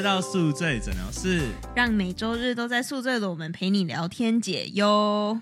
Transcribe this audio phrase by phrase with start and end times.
[0.00, 5.38] 来到宿醉诊疗室，让每周日都在宿醉的我们陪你聊天解忧。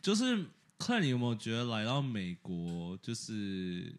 [0.00, 0.46] 就是
[0.78, 3.92] 看你有没有觉得来到美国，就是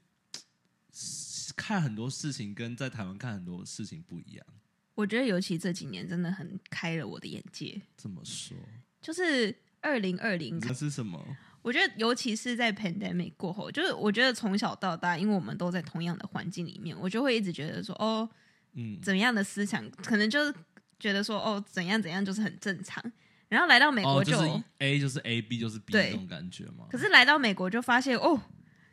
[1.57, 4.45] 看很多事情跟在台湾看很多事情不一样。
[4.93, 7.81] 我觉得尤其这几年真的很开了我的眼界。
[7.97, 8.55] 这么说，
[9.01, 11.21] 就是二零二零，这是什么？
[11.61, 18.29] 我觉得尤其是在 pandemic 过后，就是我觉得从小到大，因为我们都在同样的环境里面，我就会一直觉得说，哦，
[18.75, 20.53] 嗯，怎样的思想，可能就是
[20.99, 23.03] 觉得说，哦，怎样怎样就是很正常。
[23.47, 26.85] 然后来到美国哦，就，是 A 就是 A，B 就是 B 对那种感觉嘛？
[26.89, 28.41] 可是来到美国就发现，哦，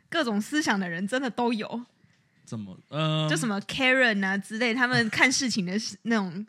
[0.09, 1.85] 各种思想的人真的都有，
[2.45, 5.73] 怎么呃，就什么 Karen 啊之类，他们看事情的
[6.03, 6.45] 那种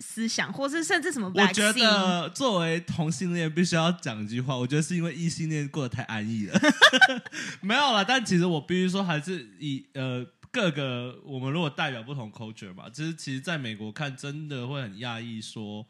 [0.00, 6.60] 思想，或是甚至什么我觉得作为同性恋必须要讲一句话，我觉得是因为异性恋过得太安逸了，
[7.62, 8.02] 没有啦。
[8.02, 15.84] 但其实我必须说，还是以呃各个我们如果代表不同 culture 嘛，就是其实在美国看真的会很讶异，说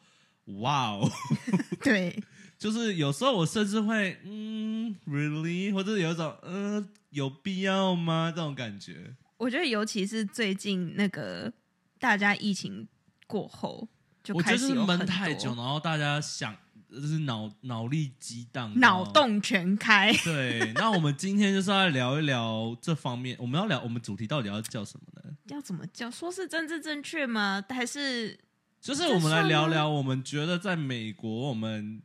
[0.62, 1.11] 哇哦，
[1.84, 2.19] 对，
[2.59, 8.33] 就是有时候我甚至会嗯 really，或者有一种嗯、呃、有必要吗？
[8.35, 9.15] 这种感觉。
[9.37, 11.53] 我觉得尤其是最近那个
[11.98, 12.89] 大家疫情
[13.27, 13.87] 过后，
[14.23, 16.57] 就开始闷太久，然后大家想
[17.00, 20.12] 就是脑脑力激荡，脑洞全开。
[20.25, 23.36] 对， 那我们今天就是要来聊一聊这方面。
[23.39, 25.36] 我们要聊我们主题到底要叫什么呢？
[25.48, 26.11] 要怎么叫？
[26.11, 27.62] 说是政治正确吗？
[27.69, 28.39] 还是
[28.81, 32.03] 就是我们来聊聊，我们觉得在美国，我们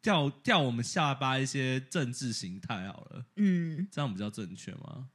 [0.00, 5.08] 掉掉我们下巴一些政治形态好了，嗯，这样比较正确吗？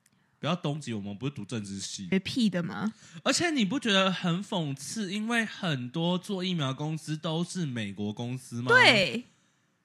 [0.44, 2.94] 不要攻击我们，不是读政治系，别屁的吗？
[3.24, 5.10] 而且你不觉得很讽刺？
[5.14, 8.68] 因为很多做疫苗公司都是美国公司吗？。
[8.68, 9.24] 对，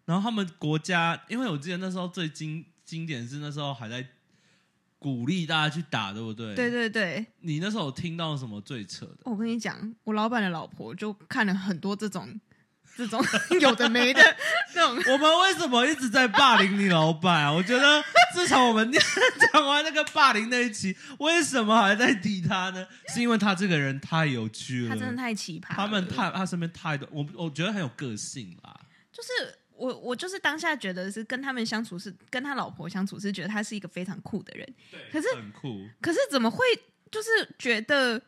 [0.04, 4.04] 然后他们国家，因为我记得那时候最经经典是那时候还在
[4.98, 6.56] 鼓励大家去打，对不对？
[6.56, 7.24] 对对对。
[7.42, 9.18] 你那时候有听到什么最扯的？
[9.26, 12.28] 我跟你讲，我老板的老婆就看了很多这种
[12.98, 13.25] 这种
[13.60, 14.20] 有的没的
[14.75, 15.12] 那种。
[15.12, 17.53] 我们为什么一直在霸凌你老板啊？
[17.53, 18.03] 我觉得
[18.34, 22.84] 自从我们讲完那个霸凌那一期，为什么还在提他呢？
[23.14, 25.75] 是因为他这个人太有趣了，他真的太奇葩了。
[25.76, 28.81] 他们太他身边太多，我我觉得很有个性啦。
[29.12, 29.28] 就是
[29.70, 36.65] 我，我就是当下觉得是跟他们相处是跟他老婆相处是觉得他是一个非常酷的人，对可是很酷，可是怎么会
[37.10, 37.28] 就是
[37.59, 38.20] 觉得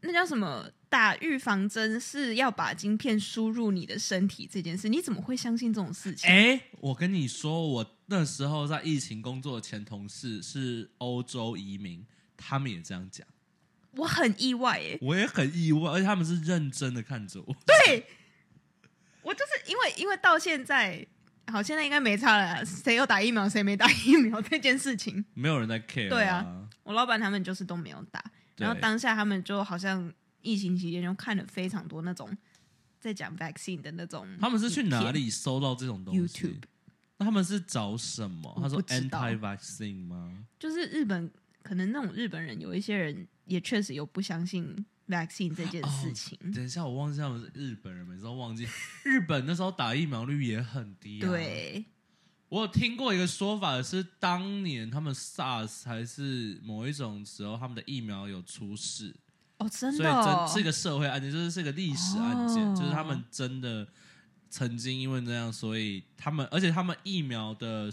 [0.00, 4.88] 那叫什么打预防针是要把晶片输入你的身体这件事？
[4.88, 6.30] 你怎么会相信这种事情？
[6.30, 12.06] 哎、我跟你说，我那时候在疫情工作的前同事是欧洲移民，
[12.36, 13.26] 他们也这样讲，
[13.96, 17.56] 我很意外耶、我也很意外，而且他们是认真的看着我。
[17.66, 18.06] 对，
[19.22, 21.04] 我就是因为因为到现在。
[21.48, 22.64] 好，现在应该没差了。
[22.64, 28.24] 谁有打疫苗，谁没打疫苗这件事情，没有人在 care，对啊啊，我老板他们就是都没有打。
[28.56, 30.10] 然后当下他们就好像
[30.44, 32.30] 疫情期间就看了非常多那种
[33.00, 35.10] 在讲 vaccine 的那种，他们是去哪？
[35.10, 36.62] 里搜到这种东西 YouTube
[37.16, 38.52] 那他们是找什么？
[38.60, 40.46] 他说不知道 anti vaccine 吗？
[40.58, 41.30] 就是日本，
[41.62, 46.36] 可能那种日本人有一些人也确实有不相信 vaccine 这件事情。
[46.52, 48.66] 等一下，我忘记他们是日本人，每次都忘记。
[49.04, 51.84] 日本那时候打疫苗率也很低、啊。，对，
[52.48, 59.14] 我有听过一个说法是，当年他们 SARS 还是某一种时候，他们的疫苗有出事，
[59.64, 63.86] 哦，真所以的、哦，真是一个社会案件，就是是一个历史案件，哦就是他们真的
[64.50, 67.90] 曾经因为这样，所以他们，而且他们疫苗的，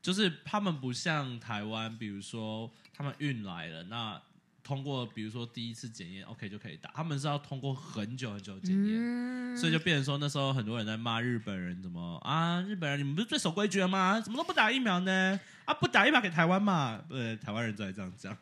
[0.00, 4.20] 就是他们不像台湾，比如说他们运来了，那
[4.62, 8.96] 通过比如说第一次检验 OK 就可以打，他们是要通过很久很久的检验。
[8.98, 12.62] 嗯，所以就变成说，那时候很多人在骂日本人，怎么啊？
[12.62, 14.18] 日本人你们不是最守规矩的吗？
[14.20, 15.38] 怎么都不打疫苗呢？
[15.66, 16.98] 啊，不打疫苗给台湾嘛？
[17.10, 18.34] 呃，台湾人才这样讲。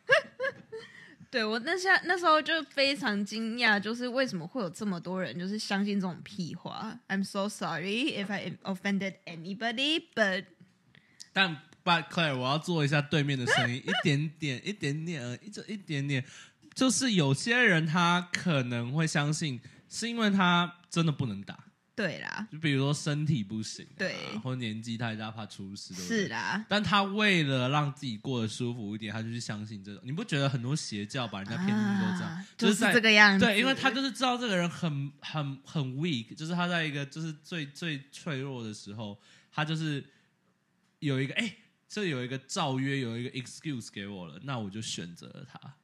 [1.33, 10.45] 对我那下那时候就非常惊讶，就是为什么会有这么多人就是相信这种屁话？I'm so sorry if I offended anybody, but
[11.33, 16.23] 但 But Claire，我要做一下对面的声音，一点点，一点点，一这一点点，
[16.75, 19.59] 就是有些人他可能会相信，
[19.89, 21.57] 是因为他真的不能打，
[21.95, 30.01] 对啦，就比如说身体不行、啊，对或者年纪太大怕出事，对不对是啦，但他为了让自己过得舒服一点，他就去相信这种。
[30.03, 32.29] 你不觉得很多邪教把人家骗进去都这样？
[32.31, 39.19] 啊就是在这个样子，对，因为他就是知道这个人很很很 weak，就是他在一个就是最最脆弱的时候，
[39.51, 40.03] 他就是
[40.99, 41.55] 有一个哎，
[41.87, 45.75] 这有一个诏约，有一个 excuse 给我了，那我就选择了他。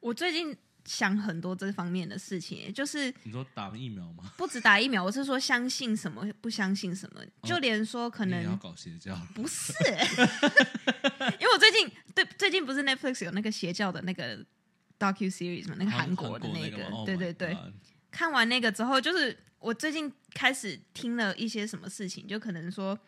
[0.00, 4.32] 我最近想很多这方面的事情，就是你说打疫苗吗？
[4.36, 9.14] 不止打疫苗，我是说相信什么，不相信什么，就连说可你也要能搞邪教？
[9.34, 9.72] 不是，
[11.38, 14.38] 因为我最近对最近不是 Netflix 有那个邪教的那个
[14.98, 17.66] docu series 嘛，那个韩国的那个，吗对对对 Oh
[18.10, 22.98] 看完那个之后，就是我最近开始听了一些什么事情，就可能说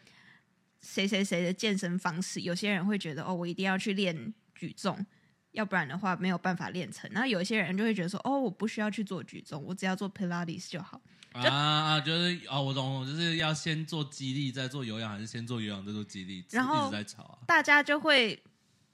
[0.81, 5.05] 谁谁谁的健身方式，有些人会觉得哦，我一定要去练举重，
[5.53, 7.09] 要不然的话没有办法练成。
[7.13, 11.01] 然后有一些人就会觉得说，哦，我不需要去做举重，我只要做 Pilates 就好。
[11.33, 16.45] 啊啊，就是哦，我懂，就是要先做肌力，再做有氧，还是先做有氧再做肌力？
[16.51, 17.39] 然后一直在吵啊。
[17.47, 18.43] 大家就会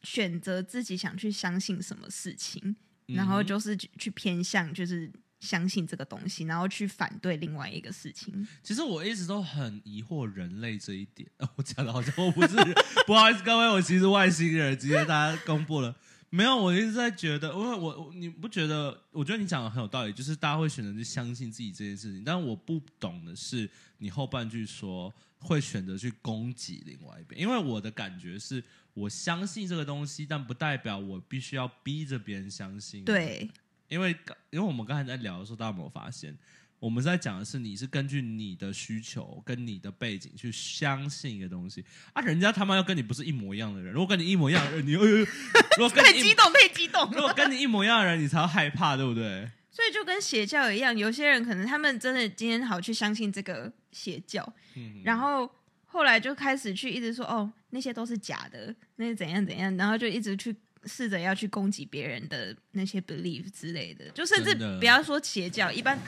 [0.03, 2.77] 选择自己想去相信什么事情，
[3.07, 5.11] 然后就是去去偏向就是
[5.41, 8.47] 相信这个东西，然后去反对另外一个事情。
[8.63, 11.29] 其实我一直都很疑惑人类这一点。
[11.57, 12.73] 我讲的好像我不是人，
[13.05, 14.79] 不好意思各位，我其实外星人。
[14.79, 15.97] 今天大家公布了
[16.31, 16.57] 没有？
[16.57, 19.03] 我一直在觉得，因为我我你不觉得？
[19.13, 22.23] 我觉得你讲的很有道理，就是大家会选择去相信自己这件事情。
[22.23, 33.05] 但我不懂的是，你后半句说会选择去攻击另外一边，因为我的感觉是我相信这个东西，但不代表我必须要逼着别人相信。
[33.05, 33.49] 对，
[33.89, 36.37] 因为刚因为我们刚才在聊的时候，大家有没有发现，
[36.81, 45.07] 我们在讲的是你是根据你的需求跟你的背景去相信一个东西啊，人家他妈要跟你不是一模一样的人，如果跟你一模一样的人，你哎呦，
[45.77, 49.49] 如果跟你太激动，太激动如果跟你一模一样的人，你才要害怕，对不对？
[49.71, 55.51] 所以就跟邪教一样，有些人可能他们真的今天好去相信这个邪教，嗯，然后
[55.87, 60.55] 后来就开始去一直说哦那些都是假的，那些怎样怎样，然后就一直去
[60.85, 65.99] 试着要去攻击别人的那些 belief 之类的，就甚至不要说邪教，一般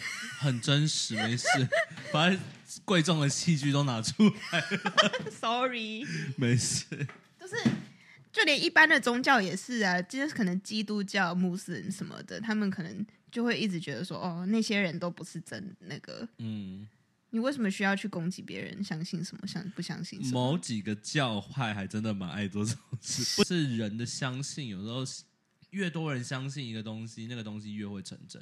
[0.38, 1.46] 很真实，没事，
[2.12, 2.30] 把
[2.84, 4.64] 贵重的器具都拿出来
[5.30, 6.04] ，sorry，
[6.36, 6.84] 没事。
[7.40, 7.56] 就是
[8.30, 16.86] 就连一般的宗教也是啊，今天可能基督教、穆斯林什么的，他们可能就会一直觉得说哦那些人都不是真那个，嗯，
[17.30, 18.84] 你为什么需要去攻击别人？
[18.84, 19.46] 相信什么？
[19.46, 20.52] 相不相信什么？
[20.52, 25.22] 某几个教派还真的蛮爱做这种事，不是人的相信，有时候是
[25.70, 28.40] 越多人相信一个东西，那个东西越会成真。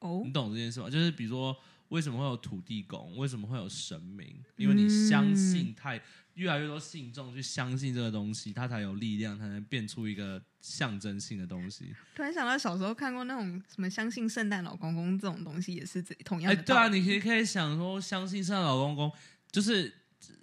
[0.00, 0.88] 哦你懂这件事吗？
[0.88, 1.56] 就是比如说，
[1.88, 3.16] 为什么会有土地公？
[3.16, 4.42] 为什么会有神明？
[4.56, 6.00] 因为你相信太
[6.34, 11.94] 越来越多信众去相信这个东西，它才有力量，才能变出一个象征性的东西。
[12.14, 19.10] 突然想到小时候看过那种什么相信圣诞老公公这种东西，也是这同样哎，的对啊，你可以可以想说，相信圣诞老公公，
[19.50, 19.92] 就是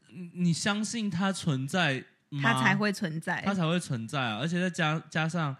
[0.09, 3.41] 你你相信它存在吗，它才会存在。
[3.45, 4.39] 它才会存在啊！
[4.39, 5.55] 而且再加加上，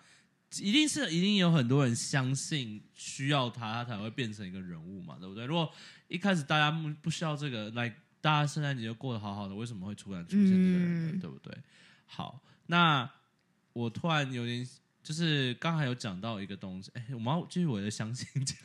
[0.59, 5.45] 一定是一定有很多人相信需要他，他才会变成一个人物嘛，对不对？
[5.45, 5.71] 如果
[6.07, 7.89] 一开始大家不不需要这个，来
[8.21, 11.11] 大家圣诞节就过得好好的，为什么会突然出现这个人呢？
[11.13, 11.57] 嗯对不对？
[12.05, 13.09] 好，那
[13.73, 14.67] 我突然有点。
[15.05, 18.57] 就是刚才有讲到一个东西，哎，我们要继续我的相信讲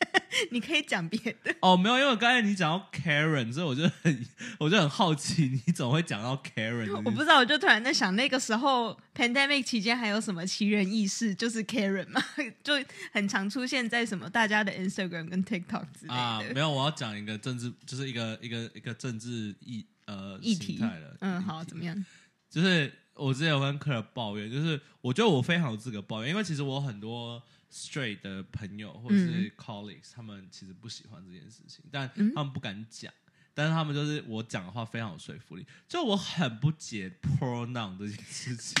[0.50, 4.26] 你可以讲别的，哦，没有，因为刚才你讲到 Karen，所以我就很
[4.58, 6.90] 我就很好奇，你怎么会讲到 Karen？
[7.04, 12.22] 我不知道，我就突然在想，那个时候 pandemic 期间还有什么奇人异事，就是 Karen 嘛，
[12.64, 12.74] 就
[13.12, 16.54] 很常出现在什么大家的 Instagram 跟 TikTok 之类啊，的。
[16.54, 22.04] 没有，我要讲一个政治，就是一个一个一个政治议呃议题了，嗯，好，怎么样？
[22.48, 27.40] 就是我之前有跟客人抱怨，就是我觉得我非常有资格抱怨，因为其实我有很多
[27.72, 33.12] straight 的朋友或者是嗯 colleagues，、他们其实不喜欢这件事情，但嗯他们不敢讲。
[33.52, 38.80] 但是他们就是我讲的话非常有说服力，就我很不解 pronoun 这件事情，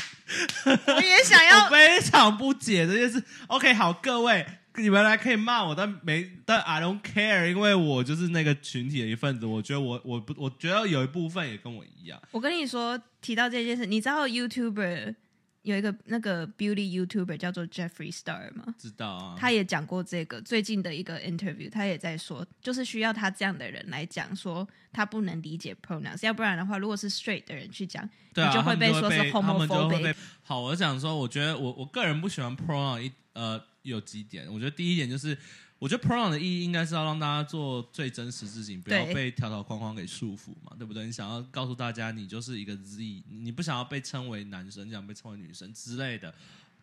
[0.86, 3.22] 我也想 我要，非常不解这件事。
[3.48, 9.44] OK，好，各位，你们来可以骂我，但没，但 I don't care，因为我就是那个群体的一份子。
[9.44, 12.22] 我觉得我我不，我觉得有一部分也跟我一样。
[12.30, 15.16] 我跟你说，提到这件事，你知道 YouTuber
[15.62, 18.74] 有一个那个 beauty YouTuber 叫做 Jeffrey Star 吗？
[18.78, 30.14] 知道啊，他也讲过这个最近的一个 interview，他也在说，就是需要他这样的人来讲说他不能理解 pronouns，要不然的话，如果是 straight 的人去讲，对啊，你就会被说是 homophobic。
[30.42, 35.36] 好，我想说，我觉得我我个人不喜欢 pronoun 一呃有几点，我觉得第一点就是，
[35.80, 41.06] 我觉得 pronoun 的意义应该是要让大家做最真实自己，不要被条条框框给束缚嘛，对不对？
[41.06, 46.34] 你想要告诉大家你就是一个 Z，你不想要被称为男生，你想被称为女生之类的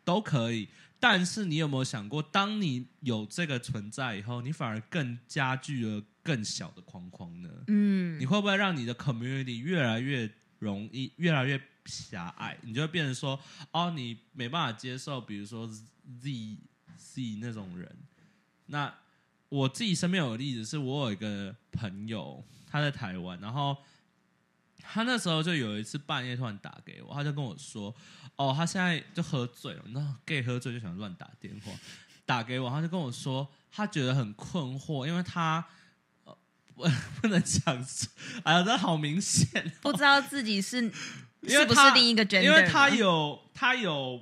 [0.03, 0.67] 都可以。
[0.99, 7.49] 但是你有没有想过，当你有这个存在以后，你反而更加剧了更小的框框呢？
[7.67, 10.27] 嗯你，会不会让你的 community 越来越
[10.57, 12.57] 容易、越来越狭隘？
[12.63, 13.39] 你就会变成说，
[13.69, 16.57] 哦，你没办法接受，比如说 Z
[16.97, 17.95] Z 那种人。
[18.67, 18.93] 那
[19.49, 23.75] 我自己身边有个例子，是我有一个朋友，他在台湾，然后
[24.81, 27.93] 他那时候就有一次半夜突然打给我，他就跟我说，
[28.35, 31.71] 哦，他现在就喝醉了，你知道 gay 喝醉就想乱打电话，
[32.25, 35.65] 打给我，他就跟我说，他觉得很困惑，因为他。
[36.25, 36.37] 呃
[36.75, 36.83] 不
[37.19, 37.83] 不能讲，
[38.43, 44.21] 哎呀，这好明显哦、不知道自己是因为是不是另一个 gender，因为他有他有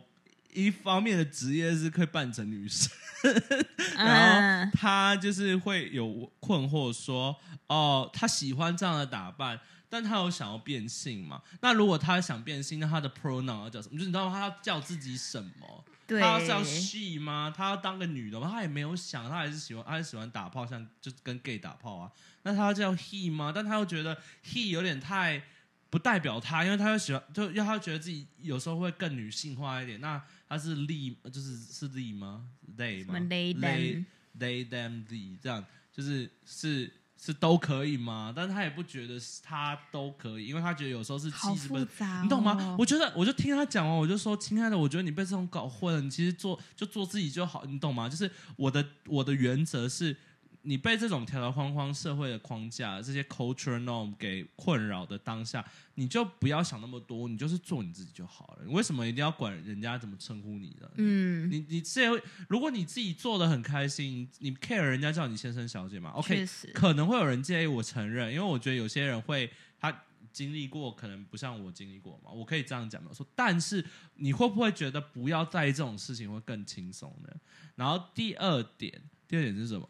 [0.53, 2.89] 一方面的职业是可以扮成女生，
[3.97, 7.35] 然嗯后他就是会有困惑说，
[7.67, 11.41] 哦，他喜欢这样的打扮，但他有想要变性嘛？
[11.61, 13.97] 那如果他想变性，那他的 pronoun 要叫什么？
[13.97, 14.29] 就是你知道？
[14.29, 15.83] 他要叫自己什么？
[16.07, 17.51] 对，他要叫 she 吗？
[17.55, 18.47] 他要当个女的吗？
[18.51, 22.11] 他也没有想，他还是喜欢，他还是喜欢打炮，像就跟 gay 打炮啊。
[22.43, 23.51] 那他要叫 he 吗？
[23.53, 25.41] 但他又觉得 he 有点太
[25.89, 29.99] 不代表他，因为他又喜欢，就因为他觉得自己有时候会更女性化一点。
[29.99, 32.47] 那他是 lee，就是是 lee 吗
[32.77, 34.05] ？they 吗 they they them
[34.37, 38.33] they them the 这样，就是是是都可以吗？
[38.35, 42.75] 但他也不觉得是他都可以，因为他觉得有时候是好气质不复杂、哦，你懂吗？
[42.77, 48.07] 我觉得，我就听他讲完，我就说，亲爱的，我觉得你被这种搞混了，你其实做就做自己就好，你懂吗？
[48.07, 50.15] 就是我的我的原则是，
[50.65, 58.65] 你被这种条条框框、社会的框架、这些 culture norm 给困扰的当下，你就不要想那么多，你就是做你自己就好了。
[58.65, 60.89] 你为什么一定要管人家怎么称呼你呢？
[60.95, 62.19] 嗯，你你这
[62.49, 70.03] 如果你自己做的很开心，你 care 人家叫你先生小姐嘛？OK，可能会有人介意，我承认，因为我觉得有些人会他
[70.33, 73.25] 经历过，可能不像我经历过嘛，我可以这样讲没有错。
[73.35, 77.29] 但是你会不会觉得不要在意这种事情会更轻松呢？
[77.75, 79.87] 然后第二点，第二点是什么？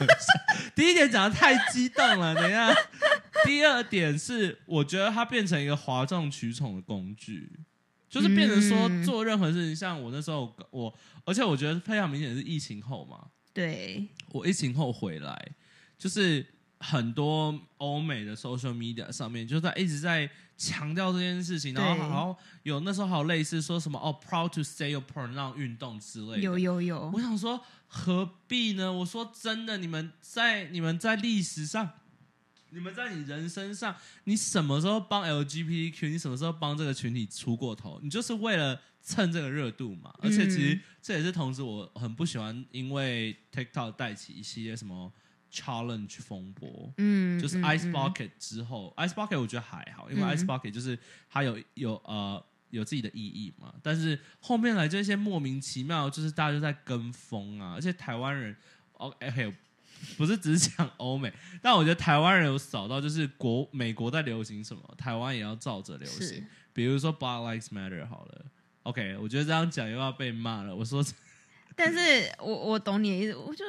[0.74, 2.74] 第一点讲的太激动了，等一下。
[3.44, 7.50] 第二点是，我觉得它变成一个哗众取宠的工具。
[8.08, 10.92] 就是变成说嗯做任何事情，像我那时候我，
[11.24, 15.52] 而且我觉得非常明显是疫情后嘛，对，我疫情后回来，
[15.96, 16.44] 就是
[16.80, 26.38] 很多欧美的 social media 上面就在一直在强调这件事情，然后对好像有那时候好类似说什么哦，proud to say your pronoun 运动之类的。
[26.38, 28.92] 有有有我，想说何必呢？
[28.92, 31.90] 我说真的，你们在你们在历史上，
[32.70, 36.10] 你们在你人生上，你什么时候帮 LGBTQ？
[36.10, 37.98] 你什么时候帮这个群体出过头？
[38.02, 40.14] 你就是为了蹭这个热度嘛。
[40.20, 45.12] 而且其实嗯这也是同时我很不喜欢，因为 TikTok 带起一系列什么
[45.52, 46.92] challenge 风波。
[46.98, 53.74] 嗯，就是嗯 Ice 嗯 Bucket 之后、i c e Bucket 我觉得还好，因为嗯 Ice Bucket 就是它有有呃有自己的意义嘛。
[53.82, 58.56] 但是后面来这些莫名其妙，就是大家就在跟风啊，而且台湾人
[58.94, 59.54] 哦，OK，
[60.16, 66.46] 不是只是讲欧美， 但我觉得台湾人有扫到，就是国美国在流行什么，台湾也要照着流行。
[66.72, 68.44] 比如说 Black Lives Matter 好了
[68.84, 70.74] ，OK，我觉得这样讲又要被骂了。
[70.74, 71.04] 我说
[71.74, 73.64] 但是我我懂你的意思，我就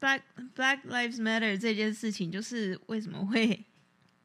[0.00, 0.20] Black
[0.56, 3.64] Black Lives Matter 这件事情，就是为什么会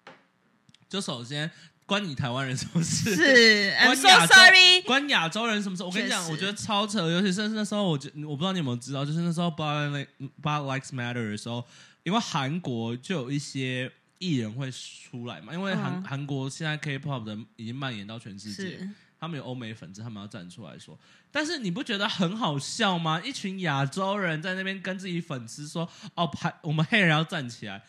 [0.89, 1.49] 就首先
[1.85, 3.15] 关你台湾人什么事？
[3.15, 5.83] 是 I'm 关 so 亚洲 sorry，关亚洲人什么事？
[5.83, 10.07] 我跟你讲，我觉得超扯，尤其是那时候，我觉我不知道你有没有知道，就是那时候 Black
[10.41, 11.65] Black Lives Matter 的时候，
[12.03, 16.03] 因为韩国就有一些艺人会出来嘛，因为韩、嗯。
[16.03, 18.89] 韩国现在 K-pop 的已经蔓延到全世界，是
[19.23, 20.99] 他们有欧美粉丝，他们要站出来说。
[21.31, 23.21] 但是你不觉得很好笑吗？
[23.23, 27.83] 一群亚洲人在那边跟自己粉丝说：“哦，排我们黑人要站起来。”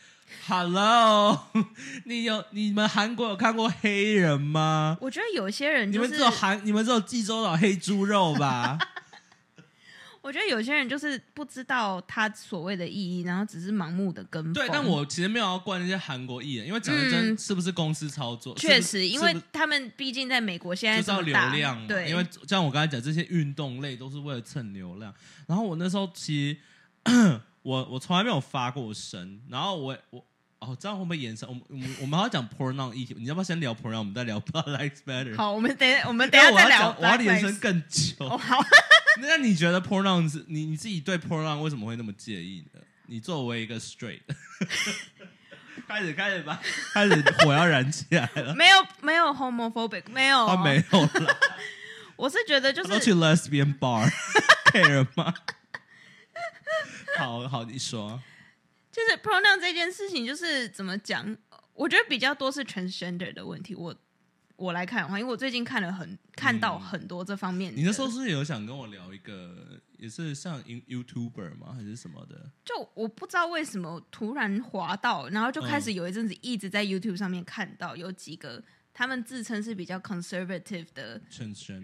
[0.46, 1.46] Hello，
[2.06, 4.96] 你有你们韩国有看过黑人吗？
[5.00, 8.78] 我觉得有些人就是你们只有韩，你们只有济州岛黑猪肉吧？
[10.24, 14.54] 我觉得有些人就是不知道他所谓的意义，然后只是盲目的跟风。
[14.54, 18.54] 对，但我其实没有要怪那些韩国艺人，因为讲真是不是公司操作？
[18.56, 25.12] 确实，因为他们毕竟在美国现在就是要流量嘛，对，因为像我刚才讲，这些运动类都是为了蹭流量。
[25.46, 26.58] 然后我那时候其
[27.04, 30.24] 实我我从来没有发过声，然后我我
[30.60, 31.46] 哦，这样会不会延伸？
[31.46, 33.98] 我们我们我们要讲 pronoun 议题，你要不要先聊 pronoun？
[33.98, 35.36] 我们再聊 Black Lives Matter。
[35.36, 38.14] 好，我们等我们等一下再聊我要讲，我要延伸更久。
[38.20, 38.64] 哦，好，
[39.20, 42.80] 那你觉得 pronoun 是你你自己对 pronoun 为什么会那么介意呢？
[43.06, 44.20] 你作为一个 straight，
[45.86, 46.60] 开始开始吧，
[46.92, 48.54] 开始火要燃起来了。
[48.54, 51.36] 没有没有 homophobic，没有，他没有了，
[52.16, 54.10] 我是觉得就是都去是 lesbian bar
[54.72, 55.34] care 吗？
[57.18, 58.20] 好好，你说。
[58.90, 61.36] 就是 pronoun 这件事情，就是怎么讲？
[61.74, 63.74] 我觉得比较多是 transgender 的问题。
[63.74, 63.94] 我
[64.56, 67.78] 我来看的话，因为我最近看了很看到很多这方面的。
[67.78, 71.74] 你那时候是有想跟我聊一个，也是像 You- YouTuber 吗？
[71.76, 72.50] 还是什么的？
[72.64, 81.20] 就我不知道为什么突然滑到，然后就开始有一阵子一直在 YouTube 上面看到有几个他们自称是比较 conservative 的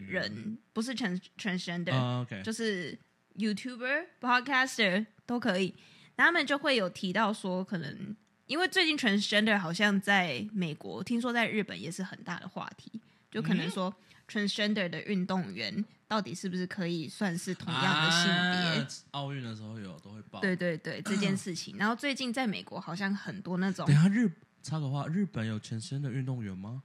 [0.07, 2.97] 人，不是 trans transgender，、就是
[3.37, 5.75] YouTuber、Podcaster 都可以。
[6.15, 8.15] 然后他们就会有提到说，可能
[8.51, 12.91] 因为最近 transgender 好像在美国，听说在日本也是很大的话题，
[13.31, 13.95] 就可能说
[14.29, 18.83] transgender 的运动员到底是不是可以算是同样的性别？
[18.83, 20.41] 啊奥运的时候有都会报。
[20.41, 21.77] 对对对， 这件事情。
[21.77, 24.29] 然后最近在美国好像很多那种等下日
[24.65, 26.83] 插个话，日本有全身的运动员吗？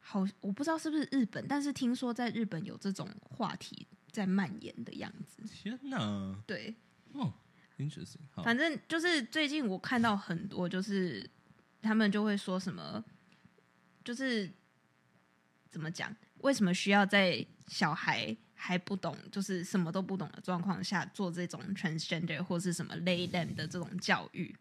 [0.00, 5.42] 好，我不知道是不是日本，但是听说在日本有这种话题在蔓延的样子。
[5.54, 6.74] 天哪，对，
[7.14, 7.32] 哦
[7.78, 11.28] ，interesting，好，反正就是最近我看到很多，就是
[11.80, 13.02] 他们就会说什么，
[14.04, 14.50] 就是
[15.70, 24.54] 怎么讲，为什么需要在小孩还不懂，就是什么都不懂的状况下做这种 transgender 或是什么 lay them 的这种教育？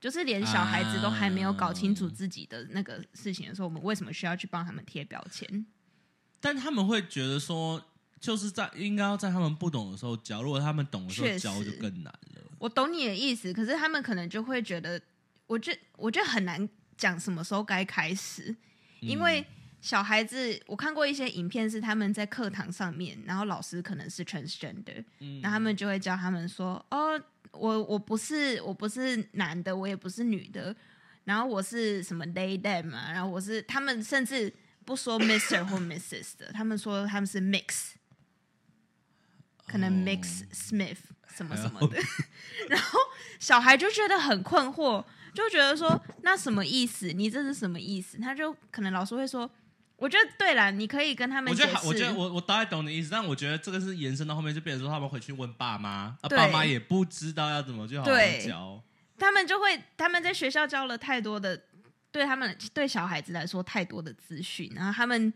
[0.00, 5.64] 就是连小孩子都还没有搞清楚自己的那个事情的时候，我们为什么需要去帮他们贴标签？
[6.40, 7.82] 但他们会觉得说，
[8.20, 12.42] 就是在应该要在他们不懂的时候教，如果他们懂的时候教就更难了。
[12.64, 14.98] 我懂你的意思，可是他们可能就会觉得，
[15.46, 16.66] 我觉我觉得很难
[16.96, 18.56] 讲什么时候该开始，
[19.00, 19.44] 因为
[19.82, 25.42] 小孩子，我看过一些影片，是他们在课堂上面，然后老师可能是 transgender，嗯。
[25.42, 27.20] 然后他们就会教他们说，哦，
[27.52, 30.74] 我我不是我不是男的，我也不是女的，
[31.24, 34.50] 然后我是什么 they them 啊，然后我是他们甚至
[34.86, 37.90] 不说 Mister 或 Mrs 的，他们说他们是 mix，
[39.66, 40.98] 可能哦 mix Smith
[41.34, 41.98] 什么什么的，
[42.68, 42.98] 然后
[43.38, 45.04] 小孩就觉得很困惑，
[45.34, 47.08] 就觉得说那什么意思？
[47.12, 48.18] 你这是什么意思？
[48.18, 49.50] 他就可能老师会说，
[49.96, 51.52] 我觉得对了，你可以跟他们。
[51.52, 58.82] 我觉得，我觉得我我大概懂你意思，但我觉得这个是延伸到后面，就变成说他们回去问爸妈，啊，对爸妈也不知道要怎么去好好对教。
[59.18, 61.60] 他们就会他们在学校教了太多的，
[62.10, 65.32] 对他们对小孩子来说太多的资讯，然后他们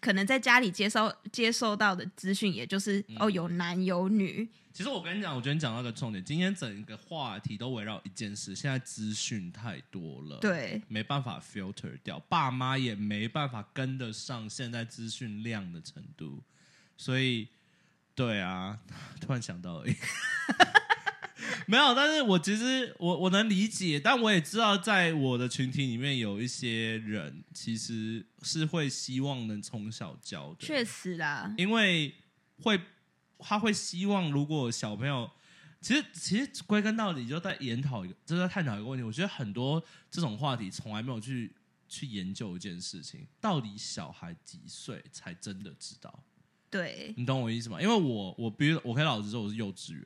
[0.00, 3.16] 可能在家里接收接收到的资讯，也就是、嗯。
[3.20, 10.80] 哦有男有女，其实我跟你讲，我觉得你讲到一个重点，今天整个话题都围绕一件事，现在资讯太多了，，对。
[10.88, 16.42] 没办法 filter 掉，爸妈也没办法跟得上现在资讯量的程度，
[16.96, 17.48] 所以，
[18.14, 18.78] 对啊，
[19.20, 19.94] 突然想到而已。
[21.70, 32.12] 没有，但是我其实我我能理解，但我也知道，在我的群体里面有一些人其实是会希望能从小教的，确实啦，因为
[32.56, 32.80] 会
[33.38, 35.30] 他会希望，如果小朋友，
[35.80, 39.04] 其实其实归根到底就在研讨一个，就在探讨一个问题。
[39.04, 39.80] 我觉得很多
[40.10, 41.54] 这种话题从来没有去
[41.88, 46.24] 去研究一件事情，到底小孩几岁才真的知道？
[46.68, 47.80] 对，你懂我意思吗？
[47.80, 50.04] 因为我我比如我可以老实说我是幼稚园，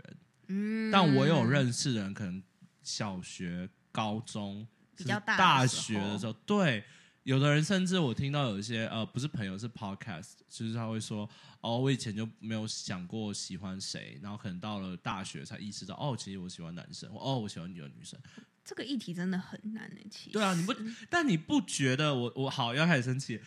[0.49, 2.43] 嗯，但我有认识的人，可能
[2.83, 6.85] 小学、高中比较大大学的时候，对，
[7.23, 11.29] 有的人甚至我听到有一些呃，不是朋友是 podcast，就是他会说，
[11.61, 18.19] 哦，我以前就没有想过喜欢谁，然后可能到了大学才意识到，哦，其实我喜欢男生，或哦，我喜欢女的女生。
[18.65, 20.75] 这个议题真的很难呢、其实对啊，你不，
[21.11, 23.41] 但你不觉得我我好要开始生气？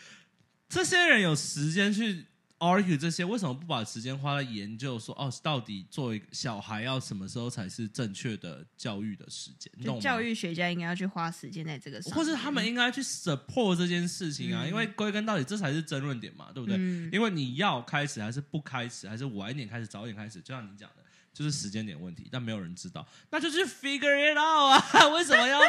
[0.70, 2.28] 这些人有时间去
[2.60, 9.72] argue 这些，为什么不把时间花在研究说，哦，到底作为小孩要什么时候才是正确的教育的时间？
[9.84, 16.76] 就教育学家应该要去花时间在这个上面，或是他们应该去 support 这件事情啊，嗯因为归根到底这才是争论点嘛，对不对？
[16.80, 25.08] 嗯因为你要开始还是不开始，还是晚一点开始，早一点开始，就像你讲的，就是时间点问题，但没有人知道，那就去 figure it out 啊！
[25.14, 25.60] 为什么要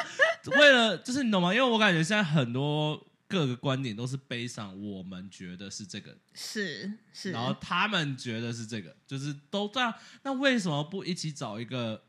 [0.59, 1.53] 为了就是你懂吗？
[1.55, 9.93] 因为我感觉现在很多各个观点都是悲伤我们觉得是这个，是是，然后他们觉得是这个，就是都这样。
[10.23, 12.03] 那为什么不一起找一个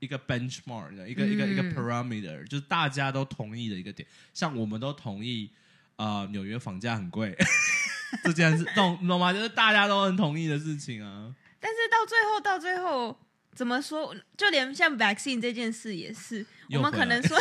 [0.00, 1.08] 一个 benchmark 呢？
[1.08, 4.08] 一个、一个一个嗯 parameter，就是大家都同意的一个点？
[4.34, 5.50] 像我们都同意，
[5.94, 7.36] 啊，纽约房价很贵，
[8.24, 9.32] 这件事懂懂吗？
[9.32, 11.32] 就是大家都很同意的事情啊。
[11.60, 13.16] 但是到最后，到最后
[13.54, 14.14] 怎么说？
[14.36, 17.36] 就连像 vaccine 这件事也是，我们可能说，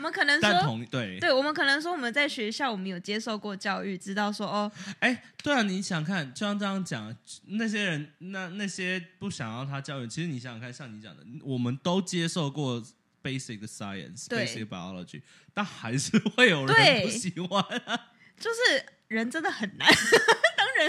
[0.00, 7.14] 我们可能但说，同对，对，我们可能说我们在学校我们有接受过教育，知道说哦，哎，对啊，你想看，就像这样讲，
[7.48, 12.82] 那些人，那那些不想要他教育，其实你想想看，像你讲的，我们都接受过
[13.22, 14.46] basic science、对。
[14.46, 15.20] basic biology，
[15.52, 17.02] 但还是会有人对。
[17.02, 17.62] 不喜欢。
[18.40, 19.86] 就是人真的很难，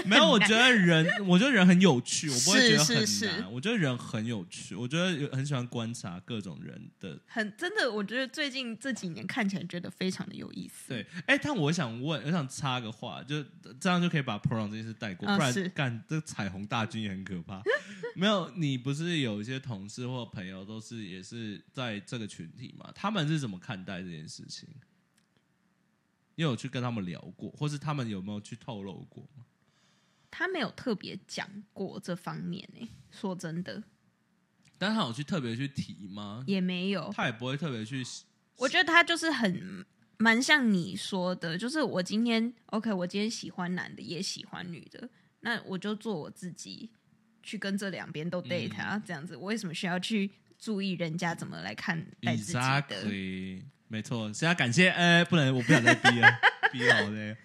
[0.04, 3.52] 没有，我觉得得人，我觉得人很有趣，我不会觉得很是是是难。
[3.52, 7.18] 我觉得人很有趣，我觉得有很喜欢观察各种人的。
[7.26, 10.88] 很真的，我觉得最近这几年看起来觉得非常的有意思。
[10.88, 13.44] 对，哎，但我想问，我想插个话，就
[13.80, 17.62] 这样就可以把 pronoun 这件事带过，不然干这彩虹大军也很可怕。
[18.14, 22.90] 没有，你不是有一些同事或朋友都是也是在这个群体嘛？
[22.94, 24.68] 他们是怎么看待这件事情？
[26.34, 29.44] 你有去跟他们聊过，或是他们有没有去透露过吗？
[30.32, 33.82] 他没有特别讲过这方面呢、说真的
[34.78, 36.42] 但是他有去特别去提吗？
[36.46, 37.12] 也没有。
[37.14, 38.02] 他也不会特别去
[38.56, 39.84] 我觉得他就是很
[40.16, 45.08] 蛮像你说的，就是我今天 OK，我今天喜欢男的也喜欢女的，
[45.40, 46.90] 那我就做我自己，
[47.42, 54.32] 去跟这两边都 date 啊，这样子，我为什么需要去注意人家怎么来看待自己的？Exactly，没错。
[54.32, 56.28] 是要感谢，呃，不能，我不想再逼了，
[56.72, 57.36] 逼好嘞。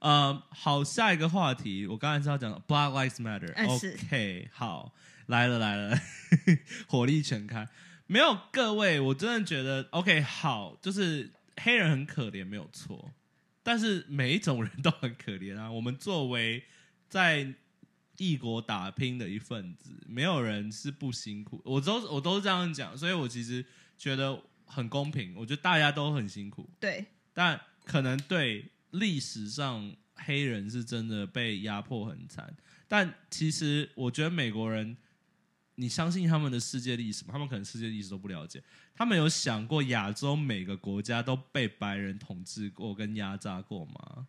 [0.00, 3.66] 呃，好，下一个话题，我刚才是要讲 Black Lives Matter、嗯。
[3.68, 4.94] OK，好，
[5.26, 5.98] 来了来了，
[6.88, 7.68] 火力全开。
[8.06, 13.12] 没有各位，我真的觉得 OK，好，就是黑人很可怜，没有错，
[13.62, 15.70] 但是每一种人都很可怜啊。
[15.70, 16.64] 我们作为
[17.08, 17.54] 在
[18.16, 21.60] 异国打拼的一份子，没有人是不辛苦。
[21.64, 23.64] 我都我都是这样讲，所以我其实
[23.98, 25.34] 觉得很公平。
[25.36, 32.54] 我觉得大家都很辛苦，对，但可能对历史上黑人是真的被压迫很惨，
[32.88, 34.96] 但其实我觉得美国人，
[35.76, 37.30] 你相信他们的世界历史吗？
[37.32, 38.62] 他们可能世界历史都不了解。
[38.94, 44.26] 他们有想过亚洲每个国家都被白人统治过跟压榨过吗？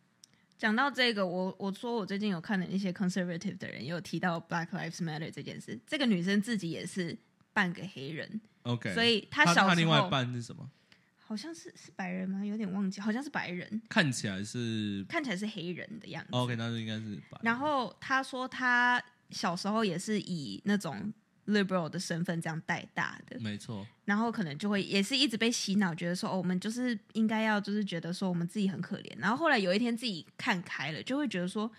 [0.58, 5.78] 讲到这个，我我说我最近有看的一些 conservative 的人也有提到 Black Lives Matter 这件事。
[5.88, 7.18] 这个女生自己也是
[7.52, 10.70] 半个黑人，OK，所以她他小时他另外一半是什么？
[11.32, 12.46] 好像是是白人吗？
[12.46, 16.28] 有点忘记，好像是白人，看起来是看起来是黑人的样子。
[16.32, 17.40] OK，那就应该是白。
[17.42, 21.14] 然后他说他小时候也是以那种
[21.48, 29.18] liberal 的身份这样带大的，没错，然后可能就会也是一直被洗脑，觉得说哦，我们就是应该要就是觉得说我们自己很可怜。
[29.18, 31.72] 然后后来有一天自己看开了，就会觉得说，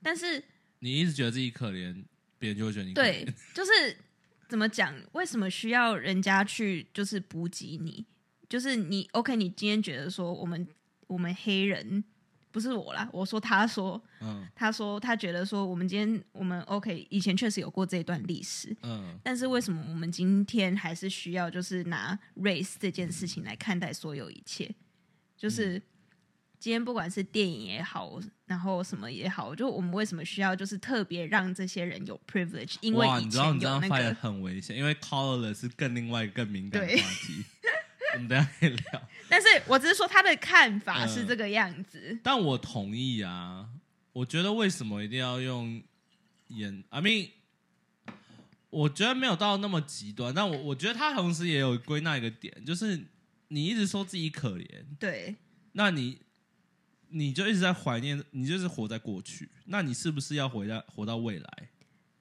[0.00, 0.40] 但是
[0.78, 2.04] 你一直觉得自己可怜，
[2.38, 3.96] 别人就会觉得你可对。，就是
[4.48, 4.94] 怎么讲？
[5.10, 8.06] 为什么需要人家去就是补给你？
[8.52, 10.68] 就是你 OK，你今天觉得说我们
[11.06, 12.04] 我们黑人
[12.50, 24.70] 不是我啦，我说他说嗯他说他觉得说我们今天我们 OK 以前确实有过这一段历史，嗯，但是为什么我们今天还是需要就是拿 race 这件事情来看待所有一切？
[25.34, 25.82] 就是嗯
[26.58, 32.76] 今天不管是电影也好，然后什么也好，就我们为什么需要就是特别让这些人有 privilege？
[32.82, 37.44] 因为哇，你知道你这样发言个很危险，因为 colorless 是更另外更敏感的话题，
[38.12, 39.08] 我们等下可以聊。
[39.28, 42.18] 但是我只是说他的看法嗯是这个样子。
[42.22, 43.68] 但我同意啊，
[44.12, 45.82] 我觉得为什么一定要用
[46.48, 47.30] 演？I mean，
[48.70, 53.06] 我觉得没有到那么极端，但我我觉得他同时也有归纳一个点，就是
[53.48, 55.36] 你一直说自己可怜，对，
[55.72, 56.20] 那你
[57.08, 61.68] 你就一直在怀念，你就是活在过去，那你是不是要回到活到未来？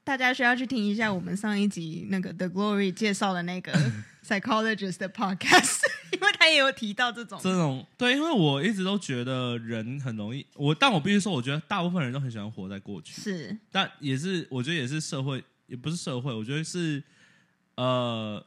[0.04, 3.72] 大家需要去听一下我们上一集那个 The Glory 介绍的那个
[4.26, 7.40] psychologist 的 podcast， 因为他也有提到这种。
[7.42, 13.56] 这种对，因为我一直都觉得人很容易，我但我必须说，我觉得大部分人都很喜欢活在过去，是。
[13.72, 17.04] 但也是我觉得也是社会，也不是社会，我觉得是
[17.76, 18.44] 呃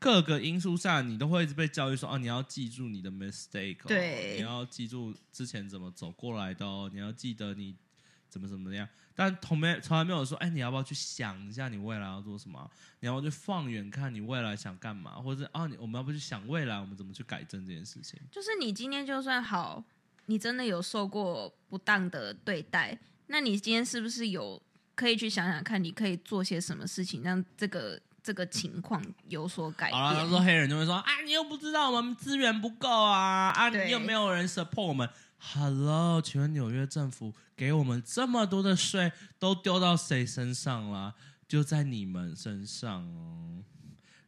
[0.00, 4.34] 各个因素下，你都会一直被教育说，哦，你要记住你的 mistake，、哦、对。
[4.36, 7.76] 你要记住之前怎么走过来的哦，你要记得你
[8.28, 8.88] 怎么怎么样。
[9.14, 12.70] 但从没从来没有说，哎，你要不要去想一下你未来要做什么？
[13.00, 15.12] 你要不要去放远看你未来想干嘛？
[15.12, 18.20] 或者啊，你我们要不去想未来我们怎么去改正这件事情？
[18.30, 19.82] 就是你今天就算好，
[20.26, 24.62] 你真的有受过不当的对待，那你今天是不是有
[24.94, 30.30] 可以去想想看，你可以做些什么事情，让这个这个情况有所改好了，他变？
[30.30, 35.08] 说黑人就会说啊，你又不知道我们资源不够啊，啊，你又没有人 support 我们。
[35.38, 41.14] Hello，请问纽约政府给我们这么多的税，都丢到谁身上了？
[41.46, 43.64] 就在你们身上哦。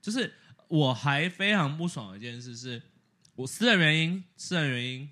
[0.01, 0.33] 就是
[0.69, 2.83] 我还非常不爽的一件事是，
[3.35, 5.11] 我私人原因，私人原因，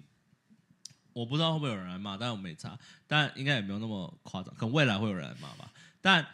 [1.13, 5.71] 我不知道会不会有人来骂，但我没查，但应该也没有那么夸张，可能未来会有人来骂吧。
[6.01, 6.27] 但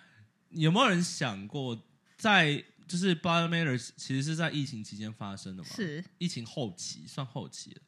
[0.51, 1.83] 有没有人想过，
[2.17, 5.69] 在就是 Black Matter 其实是在疫情期间发生的嘛？
[5.75, 7.81] 是疫情后期，算后期了。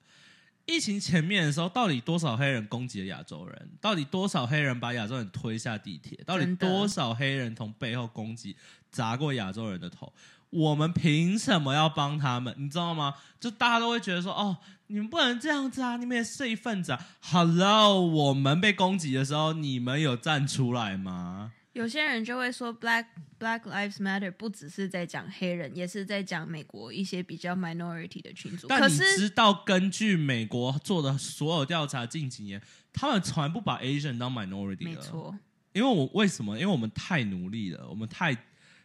[0.67, 3.71] 疫情前面的时候，到底多少黑人攻击了亚洲人？
[3.81, 6.19] 到底多少黑人把亚洲人推下地铁？
[6.27, 8.57] 到底多少黑人从背后攻击、
[8.91, 10.13] 砸过亚洲人的头？
[10.51, 12.55] 我们凭什么要帮他们？
[12.59, 13.15] 你知道吗？
[13.39, 14.57] 就大家都会觉得说，哦，
[14.89, 17.07] 你们不能这样子啊，你们也是一份子啊。
[17.21, 21.53] Hello，我们被攻击的时候，你们有站出来吗？
[21.77, 23.05] 有些人就会说 Black
[23.39, 28.67] Black Lives Matter 不只是在讲黑人，也是在讲美国一些比较 minority 的群组。
[28.67, 32.63] 但你知道，根据美国做的所有调查，近几年
[32.95, 34.91] 他们从来不把 Asian 当 minority 的。
[34.91, 35.39] 没错，
[35.75, 36.59] 因为我为什么？
[36.59, 38.35] 因为我们太努力了，我们太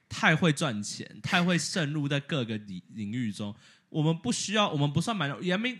[0.09, 3.55] 太会赚钱，太会渗入在各个领领域中。
[3.87, 5.53] 我们不需要，我们不算 minority。
[5.53, 5.77] I mean,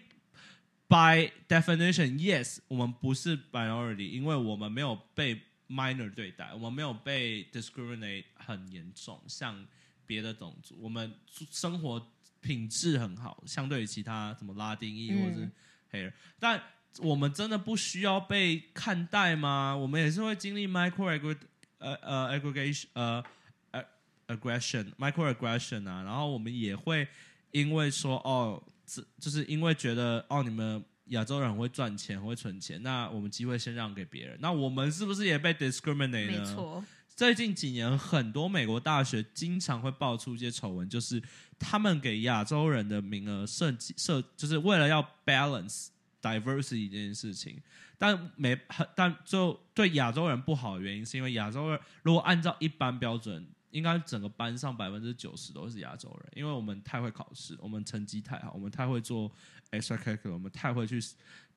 [0.88, 9.66] by definition, yes，我们不是 minority，因为我们没有被 minor 对待，我们没有被 discriminate 很严重，像
[10.06, 11.14] 别的种族，我们
[11.50, 12.06] 生活
[12.42, 15.52] 品质很好，相对于其他什么拉丁裔嗯或者是
[15.90, 16.62] 黑人，但
[17.00, 19.76] 我们真的不需要被看待吗？
[19.76, 21.38] 我们也是会经历 micro aggr
[21.78, 23.24] 呃呃 aggregation 呃
[23.72, 23.86] 呃
[24.28, 27.08] aggression micro aggression 啊，然后我们也会
[27.52, 36.40] 因为说哦，这就是因为觉得哦你们亚洲人很会赚钱，很会存钱，那我们机会先让给别人，那我们是不是也被 discriminate 呢？
[36.40, 36.84] 没错，
[37.16, 41.22] 最近几年，很多美国大学经常会爆出一些丑闻，就是
[41.60, 45.88] 他们给亚洲人的名额设计设，就是为了要 balance
[46.22, 47.62] diversity 这件事情，
[47.98, 48.58] 但没
[48.96, 59.32] 但就对亚洲人不好的原因，是因为亚洲人如果按照一般标准，应该整个班上百分之九十都是亚洲人，因为我们太会考试，我们成绩太好，我们太会做
[59.72, 61.00] extracurricular，我们太会去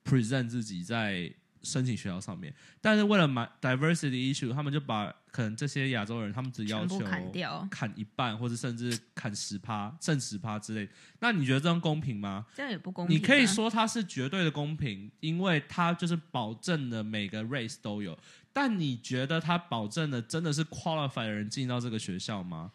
[0.05, 2.55] present 自己在申请学校上面。
[2.81, 10.89] 但是为了买 diversity issue，他们就把可能这些亚洲人，他们只要求砍掉，砍一半，或者甚至砍十趴、剩十趴之类。
[11.21, 12.47] 那你觉得这样公平吗？
[12.55, 13.19] 这样也不公平啊。
[13.19, 18.19] 你可以说它是绝对的公平，因为它就是保证了每个 race 都有。
[18.53, 22.71] 但你觉得它保证了真的是 qualified 的人进到这个学校吗？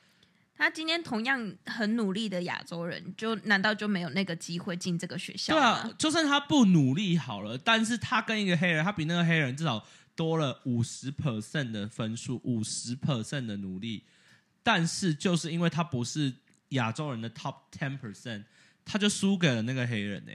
[0.60, 5.62] 他今天同样很努力的亚洲人，就难道就没有那个机会进这个学校对？
[5.64, 9.82] 啊，就算他不努力好了，但是他跟一个黑人，他比那个黑人至少
[10.18, 14.04] 多了五十 percent 的分数，五十 percent 的努力。
[14.62, 16.34] 但是就是因为他不是
[16.70, 18.44] 亚洲人的 top ten percent，
[18.84, 20.32] 他就输给了那个黑人呢、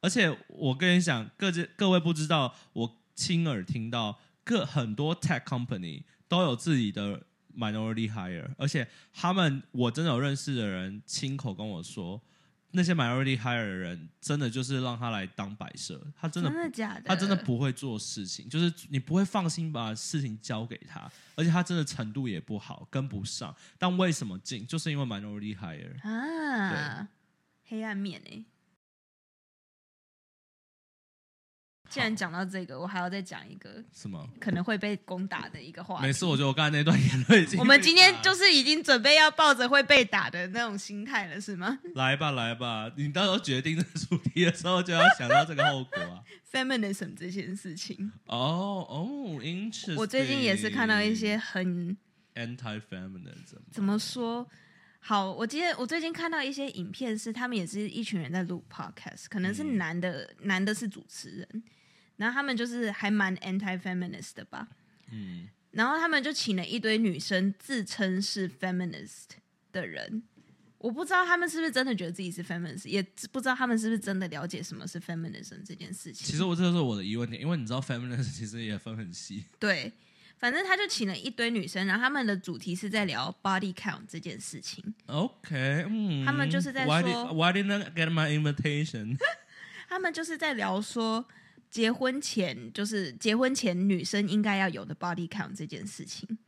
[0.00, 7.22] 而且我跟你讲，各自各位不知道，我亲耳听到各很多 tech company 都有自己的
[7.58, 12.22] minority hire，而且他们我真的有认识的人亲口跟我说，
[12.70, 17.02] 那些 minority hire 的人真的就是让他来当摆设，他真的真的假的？
[17.06, 23.54] 他真的不会做事情，就是你不会放心把事情交给他，而且他真的程度也不好，跟不上。
[23.78, 24.66] 但为什么进？
[24.66, 26.00] 就是因为 minority hire。
[26.02, 27.08] 啊，
[27.64, 28.44] 黑暗面哎、
[31.98, 34.24] 既然讲到这个，我还要再讲一个什么？
[34.38, 36.06] 可能会被攻打的一个话题。
[36.06, 46.22] 没事，我觉得我刚才那段言论已经我们今天就是已经准备要抱着会被打的那种心态了，是吗 来吧来吧，你到时候决定这个主题的时候，就要想到这个后果啊。
[46.52, 49.08] Feminism 这件事情，哦哦
[49.42, 49.96] ，interesting。
[49.96, 51.96] 我最近也是看到一些很
[52.36, 53.58] anti-feminism。
[53.72, 54.48] 怎么说？
[55.00, 61.62] 好，我今天我最近看到一些影片，是他们也是一群人在录 podcast，可能是嗯男的，男的是主持人，
[62.18, 64.68] 然后他们就是还蛮 anti feminist 的吧，
[65.10, 69.28] 嗯，然后他们就请了一堆女生自称是 feminist
[69.72, 70.22] 的人，
[70.78, 73.02] 我不知道他们是不是真的觉得自己是 feminist，也
[73.32, 76.26] 不知道他们是不是真的了解什么是 feminism 这件事情。
[76.26, 79.44] 其实我这就是我的疑问点，因为你知道 feminism 其实也分很细。
[79.58, 79.92] 对，
[80.38, 84.94] 反正他就请了一堆女生，然后他们的主题是在聊 body count 这件事情。
[85.06, 89.16] OK，嗯，他们就是在 Why 说 did, Why didn't I get my invitation？
[89.88, 91.26] 他们就是在聊说，
[91.70, 96.38] 结婚前就是结婚前女生应该要有的 body count 这件事情。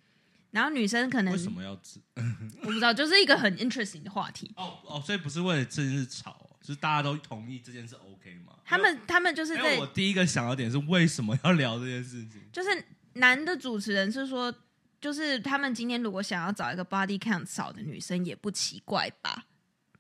[0.51, 2.01] 然后女生可能为什么要知？
[2.63, 4.51] 我不知道，就是一个很 interesting 的话题。
[4.57, 8.55] 哦哦，所以不是为了这件事吵哦，就是大家都同意这件事 OK 吗？
[8.65, 12.41] 他们他们就是在我第一个想到点是为什么要聊这件事情？
[12.53, 14.53] 就是男的主持人是说，
[15.01, 19.47] 就是他们今天如果想要找一个 body count 少的女生也不奇怪吧？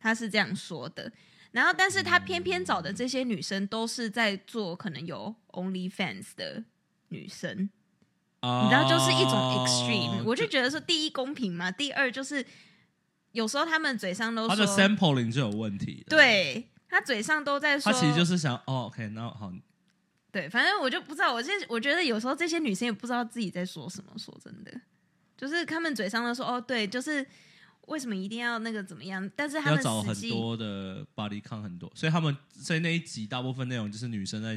[0.00, 1.12] 他是这样说的。
[1.52, 6.62] 然后，但是他偏偏找的这些女生都是在做可能有 OnlyFans 的
[7.08, 7.68] 女生，
[8.42, 10.22] 你你知道，就是一种 extreme。
[10.24, 12.46] 我就觉得说，第一公平嘛，第二就是
[13.32, 19.52] 有时候他们嘴上都他的说，sampling 就有问题。，对他嘴上都在说，他其实就是想哦，OK，那好，
[20.30, 21.32] 对，反正我就不知道。
[21.32, 24.12] 我现在我觉得有时候这些女生也不知道自己在说什么。
[24.16, 24.72] 说真的，
[25.36, 27.26] 就是他们嘴上都说哦，对，就是
[27.90, 29.28] 为什么一定要那个怎么样？
[29.34, 34.56] 但是他们要找很际多的 body count 很多，所以他们所以那一集大部分内容就是女生在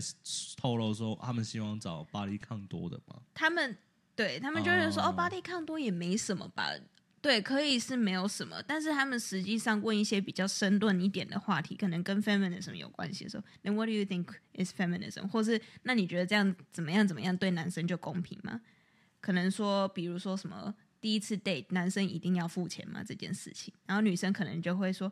[0.56, 3.20] 透露说，他们希望找 body count 多的嘛。
[3.34, 3.76] 他们
[4.16, 6.70] 对他们就是说哦哦 body count 多也没什么吧。
[7.22, 14.28] 对，可以是没有什么，但是他们实际上问一些比较深论一点的话题，可能跟 feminism 有关系的时候，Then what do you think
[14.62, 15.28] is feminism？
[15.30, 18.60] 或是那你觉得这样怎么样怎么样对男生就公平吗？
[19.22, 23.04] 可能说，比如说什么第一次 date 男生一定要付钱吗？
[23.04, 25.12] 这件事情，然后女生可能就会说，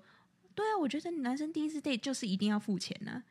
[0.55, 3.21] 对啊，我觉得男生第一次 date 就是一定要付钱呢、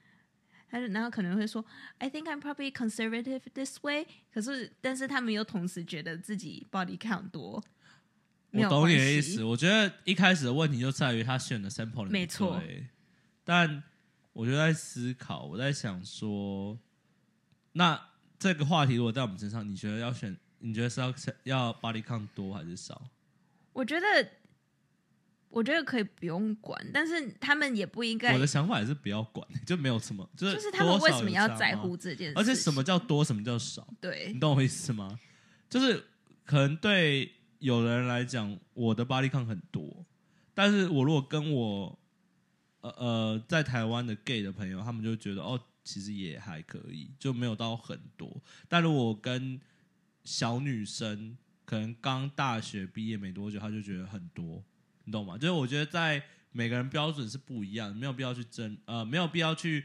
[0.69, 1.65] 他就然后可能会说
[1.97, 4.07] ，I think I'm probably conservative this way。
[4.31, 7.65] 可是，但是他们又同时觉得自己 body count 多，
[8.51, 12.63] 我懂你的意思，我觉得一开始的问题就在于他选的 sample 没错，
[13.43, 13.83] 但
[14.35, 16.79] 我就在思考，我在想说，
[17.73, 17.99] 那
[18.39, 20.37] 这个话题如果在我们身上，你觉得要选？
[20.61, 21.13] 你觉得是要
[21.45, 23.11] 要 body count 多还是少？
[23.73, 24.31] 我觉得，
[25.49, 32.35] 我觉得可以不用管，但是他们也不应该我，的想法也是不要管，就没有什么， 就是就是他们为什么要在乎这件事？
[32.37, 33.87] 而且什么叫多，什么叫少？
[34.01, 35.19] 对你懂我意思吗？
[35.69, 36.05] 就是
[36.45, 40.05] 可能对有人来讲，我的 body count 很多，
[40.53, 41.99] 但是我如果跟我
[42.81, 48.41] 呃呃，在台湾的 gay 的朋友，他们就觉得哦，其实也还可以，就没有到很多。
[48.69, 49.61] 但如果跟
[50.25, 54.63] 小女生，可能刚大学毕业没多久，她就觉得很多，
[55.05, 55.39] 你懂吗？
[55.39, 59.85] 就是我觉得在每个人标准是不一样，没有必要去争，呃，没有必要去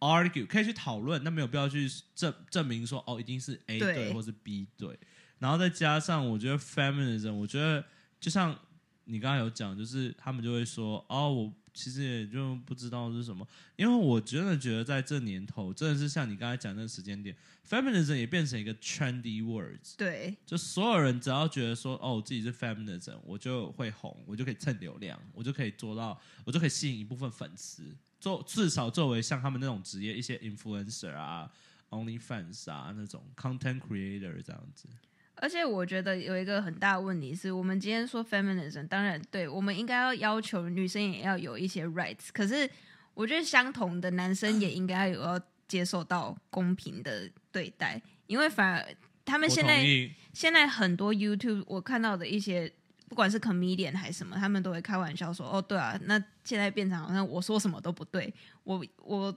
[0.00, 4.98] argue，可以去讨论，但没有必要去证证明说哦，一定是 A 对队或是 B 队。
[5.38, 7.84] 然后再加上，我觉得 feminism，我觉得
[8.18, 8.58] 就像
[9.04, 17.36] 你刚刚有讲，就是他们就会说哦，我其实也就不知道是什么，因为我真的觉得在这年头，真的是像你刚才讲那个时间点
[17.68, 20.34] ，feminism 也变成一个 trendy words，对。
[20.46, 31.50] 就所有人只要觉得说哦，我自己是 feminism，我就会红，我就可以蹭流量，我就可以做到，我就可以吸引一部分粉丝，做至少作为像他们那种职业一些 influencer 啊、
[31.90, 34.88] OnlyFans 啊那种 content creator 这样子。
[35.36, 42.68] 而且我觉得有一个很大的问题是，我们今天说 feminism，当然对我们应该要要求女生也要有一些 rights，可是
[43.14, 49.84] 我觉得相同的男生也应该有要接受到公平的对待，因为反而他们我现在，
[50.32, 52.72] 现在很多 YouTube 我看到的一些，
[53.08, 58.32] 不管是 comedian 还是什么，他们都会开玩笑说：“哦，对啊，那现在变成好像我说什么都不对，
[58.64, 59.36] 我我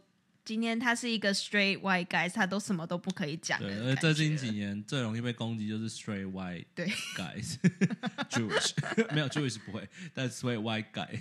[0.49, 8.73] 今天他是一个 straight white guys，他都什么都不可以讲的对，感觉。”而最近几年最容易被攻击就是 straight white 对 guys，Jewish
[9.13, 11.19] 没有 Jewish 不会，但 straight white guy。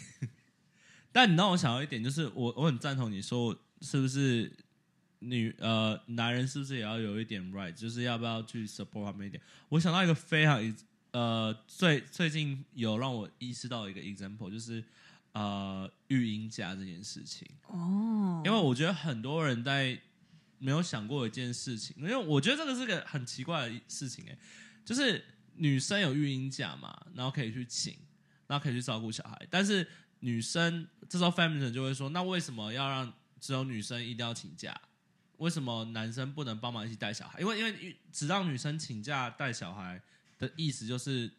[1.12, 4.51] 但你让我想到一点，就是我我很赞同你说，是不是
[5.19, 9.43] 女呃男人是不是也要有一点 right，就是要不要去 support 他们一点？
[9.69, 10.75] 我想到一个非常
[11.11, 14.83] 呃最最近有让我意识到一个 example，就是
[15.38, 17.46] 呃育婴假这件事情。
[17.68, 19.96] 哦，因为我觉得很多人在
[20.59, 24.37] 没有想过一件事情，因为我觉得这个是个很奇怪的事情、哎，
[24.85, 25.24] 就是
[25.55, 27.96] 女生有育婴假嘛，然后可以去请，
[28.48, 29.87] 然后可以去照顾小孩，但是
[30.20, 34.77] 女生这时候 feminist 就会说，那为什么要让只有女生一定要请假？
[35.37, 37.38] 为什么男生不能帮忙一起带小孩？
[37.38, 40.03] 因为因为只让女生请假带小孩
[40.37, 41.31] 的意思就是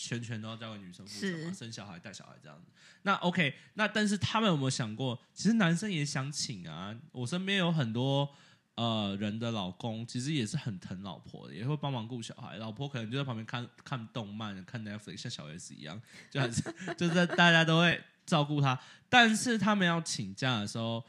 [0.00, 2.70] 全权都要交给女生负责嘛，生小孩带小孩这样子。
[3.02, 6.96] 那 OK，那但是他们有没有想过，其实男生也想请啊？
[7.10, 8.28] 我身边有很多
[8.76, 16.62] 呃人的老公，其实也是很疼老婆的，也会帮忙顾小孩，老婆可能就在旁边看看动漫、看 Netflix，像小 S 一样，就还是
[16.96, 18.78] 就是大家都会照顾他。
[19.08, 21.04] 但是他们要请假的时候，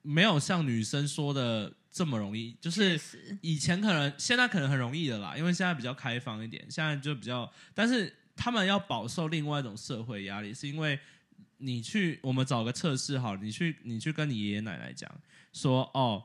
[0.00, 3.00] 没有像女生说的这么容易，就是
[3.40, 10.98] 以前可能，现在可能很容易的啦，因为现在比较开放一点，现在就比较，但是他们要饱受另外一种社会压力，是因为
[11.58, 15.08] 你去，我们找个测试好，你去，你去跟你爷爷奶奶讲
[15.52, 16.20] 说，哦，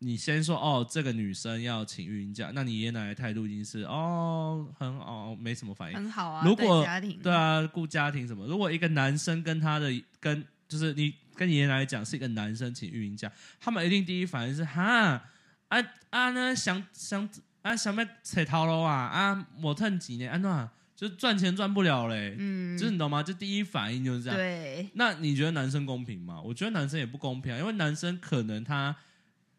[0.00, 6.44] 你先说，哦，这个女生要请育婴假，那你爷爷奶奶态度已经是，哦，很好，没什么反应，很好啊。
[6.44, 8.46] 如果对家庭对啊，顾家庭什么？
[8.46, 9.90] 如果一个男生跟他的
[10.20, 15.22] 跟就是你跟爷爷奶奶讲是一个男生请育婴假，他们一定第一反应是哈
[15.68, 15.78] 啊
[16.10, 17.28] 啊呢想想
[17.62, 23.22] 啊想要扯头路啊啊我趁几年安诺就赚钱赚不了嘞，嗯，就是你懂吗？
[23.22, 24.36] 就第一反应就是这样。
[24.36, 26.42] 对那你觉得男生公平吗？
[26.42, 28.96] 我觉得男生也不公平啊，因为男生可能他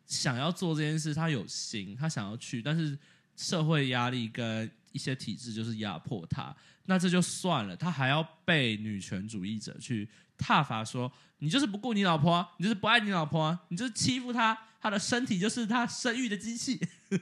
[0.06, 3.00] 想要做这件事，他有心，他想要去，但是
[3.38, 6.54] 社会压力跟一些体制就是压迫他，
[6.88, 16.80] 那这就算了，他还要被女权主义者去挞伐说，你就是不顾你老婆啊，你就是不爱你老婆啊，你就是欺负她，她的身体就是她生育的机器。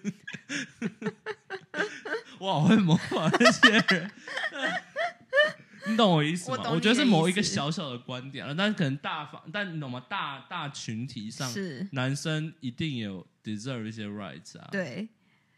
[2.39, 4.11] 我好会模仿那些人，
[5.87, 6.69] 你懂我意思吗？
[6.69, 9.99] 我觉得是某一个小小的观点了，但是可能大方，但你懂吗？
[10.07, 14.67] 大大群体上，是，男生一定有 deserve 一些 rights 啊。
[14.71, 15.09] 对，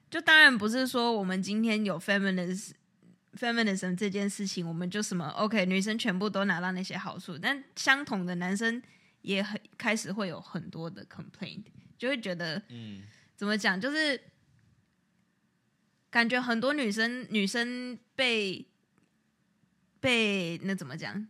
[0.09, 2.71] 就当然不是说我们今天有 feminism
[3.37, 8.81] feminism 这件事情，我们就什么 OK，女生全部都拿到那些好处，但相同的男生
[9.21, 11.63] 也很开始会有很多的 complaint，
[11.97, 13.03] 就会觉得嗯，
[13.35, 14.19] 怎么讲，就是
[16.09, 18.65] 感觉很多女生女生被
[19.99, 21.27] 被那怎么讲？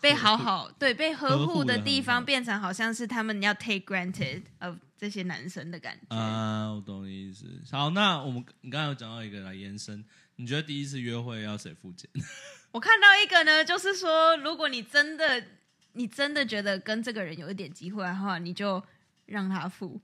[0.00, 6.16] 被好好对被呵呵护护的地方，变成好像是他们要 take granted of 这些男生的感觉。
[6.16, 7.46] 啊，我懂你意思。
[7.70, 10.04] 好，那我们你刚才有讲到一个来延伸，
[10.36, 12.08] 你觉得第一次约会要谁付钱？
[12.72, 15.44] 我看到一个呢，就是说，如果你真的
[15.92, 18.82] 你真的觉得跟这个人有一点机会的话，你就
[19.26, 20.00] 让他付。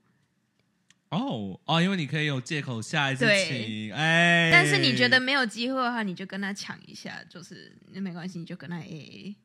[1.09, 9.35] 哦哦，因为你可以有借口下一次请，哎，但是你觉得没有机会的话，你就跟他抢一下，就是那没关系，你就跟他 A A。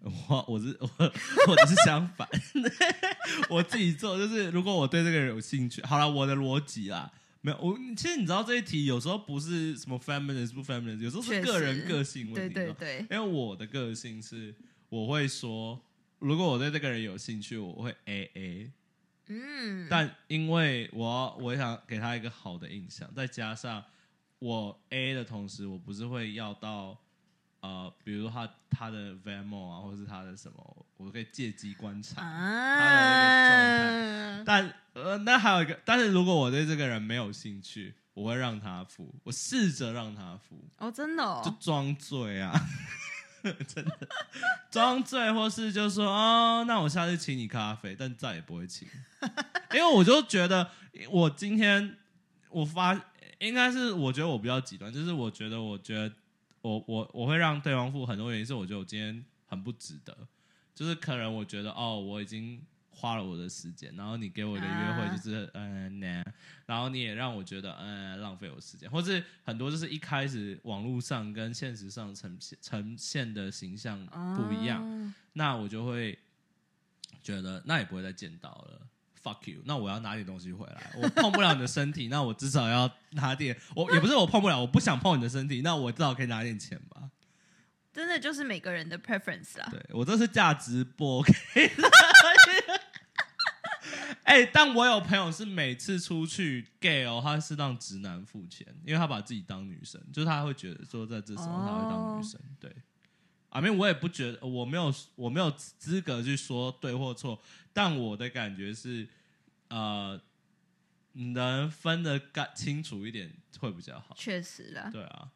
[0.00, 0.90] 我我是我
[1.48, 2.28] 我的是相反，
[3.50, 12.54] 我自己做就是，如果我对这个人有兴趣，好了，我的逻辑啦，没有我其实你知道这一题有时候不是什么 feminist 不 feminist，有时候是个人个性问题。
[12.54, 14.54] 对对对，因为我的个性是，
[14.88, 15.80] 我会说，
[16.18, 18.72] 如果我对这个人有兴趣，我会 A A。
[19.30, 23.84] 嗯，但因为我要我想给他一个好的印象，再加上
[24.38, 26.98] 我 A 的同时，我不是会要到
[27.60, 32.22] 呃，比如他他的 Venmo 啊，或者是他的什么，我可以借机观察。
[32.22, 33.64] 啊，
[34.44, 41.42] 但呃，那还有一个，但是如果我对这个人没有兴趣，我会让他付，我试着让他付，哦，真的哦。
[41.44, 42.52] 就哦，装醉啊，
[43.66, 44.08] 真的。
[44.70, 48.86] 装醉，或是就说哦，那我下次请你咖啡，但再也不会请，
[49.72, 50.70] 因为我就觉得
[51.10, 51.96] 我今天
[52.50, 53.00] 我发
[53.38, 56.12] 应该是我觉得我比较极端，就是我觉得我觉得
[56.68, 60.16] 我我我会让对方付很多原因是我觉得我今天很不值得，
[60.74, 62.60] 就是可能我觉得哦我已经。
[63.00, 66.34] 花了我的时间，然后你给我的约会啊就是嗯、呃、
[66.66, 74.04] 然后你也让我觉得嗯、呃浪费我时间，或是很多就是一开始网络上跟现实上呈现呈现的形象
[74.34, 76.18] 不一样，哦那我就会
[77.22, 78.80] 觉得那也不会再见到了。
[79.22, 79.62] Fuck you！
[79.64, 83.58] 那我要拿点东西回来，我碰不了你的身体， 那我至少要拿点。
[83.74, 87.10] 我也不是我碰不了，我不想碰你的身体，那我至少可以拿点钱吧。
[87.92, 89.68] 真的就是每个人的 preference 啊。
[89.70, 91.32] 对我这是价值不 OK
[91.76, 91.90] 的。
[94.22, 102.38] 哎、但我有朋友是每次出去 gay 哦，他是让直男付钱，因为他把自己当女生，就是他会觉得说在这时候他会当女生。
[102.60, 102.70] 对，
[103.50, 107.40] 啊，没有，我也不觉得，我没有，我没有资格去说对或错，
[107.72, 109.08] 但我的感觉是，
[109.68, 110.20] 呃，
[111.12, 114.14] 能分得干清楚一点会比较好。
[114.16, 114.90] 确实啦。
[114.92, 115.30] 对啊，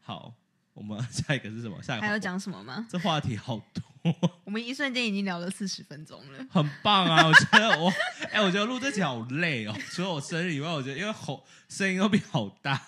[0.00, 0.34] 好，
[0.72, 1.82] 我们 下一个是什么？
[1.82, 2.86] 下一个还要讲什么吗？
[2.88, 3.82] 这话题好多。
[4.44, 6.46] 我们一瞬间已经聊了四十分钟了。
[6.50, 7.26] 很棒啊！
[7.26, 7.92] 我觉得我，
[8.30, 9.76] 哎、我觉得录这集好累哦。
[9.90, 12.80] 除了我生日以外，我觉得因为吼声音都变好大，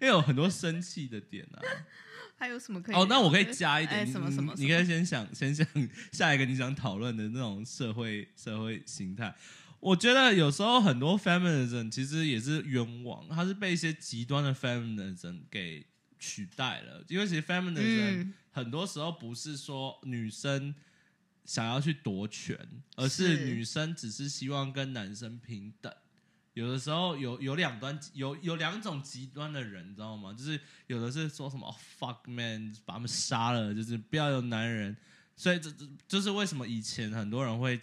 [0.00, 1.62] 为有很多生气的点啊。
[2.36, 2.94] 还有什么可以？
[2.94, 4.52] 哦，那我可以加一点，什么什么？
[4.56, 5.66] 你你可以先想，先想
[6.12, 9.34] 下一个你想讨论的那种社会社会形态。
[9.80, 15.86] 我觉得有时候很多 feminism 其实也是冤枉，它是被一些极端的 feminism 给
[16.18, 17.04] 取代了。
[17.08, 20.72] 因为其实 feminism、嗯很多时候不是说女生
[21.44, 22.56] 想要去夺权，
[22.94, 25.92] 而是是女生只是希望跟男生平等。
[26.54, 30.32] 有的时候有有两端有有两种极端的人，你知道吗？
[30.32, 34.96] 就是有的是说什么、哦 fuck man，把他们杀了，就是不要有男人。
[35.36, 37.80] 所以这这就是为什么以前很多人会，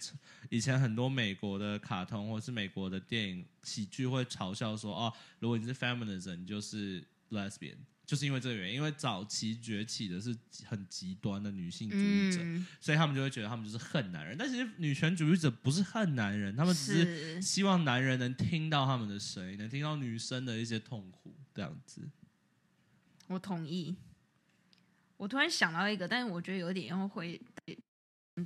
[0.48, 7.76] 以前很多美国的卡通或是美国的电影喜剧会嘲笑说，哦，如果你是 feminism，你就是 lesbian，
[8.12, 10.36] 就是因为这个原因，因为早期崛起的是
[10.66, 14.36] 很极端的女性主义者，嗯，所以他们就会觉得他们就是恨男人。
[14.36, 22.02] 但其实女权主义者不是恨男人，他们只是是希望男人能听到他们的声音，能听到女生的一些痛苦，这样子。
[23.28, 23.96] 我同意。
[25.16, 27.40] 我突然想到一个，但是我觉得有点要会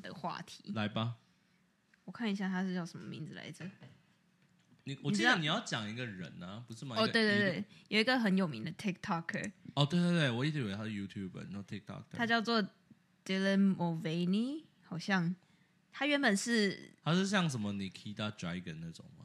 [0.01, 0.71] 的话题。
[0.77, 1.17] 来吧，
[2.05, 3.69] 我看一下他是叫什么名字来着？
[4.89, 6.95] 你我你知道记得你要讲一个人呢、不是吗？
[6.97, 12.05] 哦，对对，一对，有一个很有名的 TikToker，哦，对对对，我一直以为他是 YouTuber，然后 TikTok。
[12.13, 12.63] 他叫做
[13.25, 15.35] Dylan Mulvaney，好像
[15.93, 19.25] 他原本是他是像什么 Nikita Dragon 那种吗？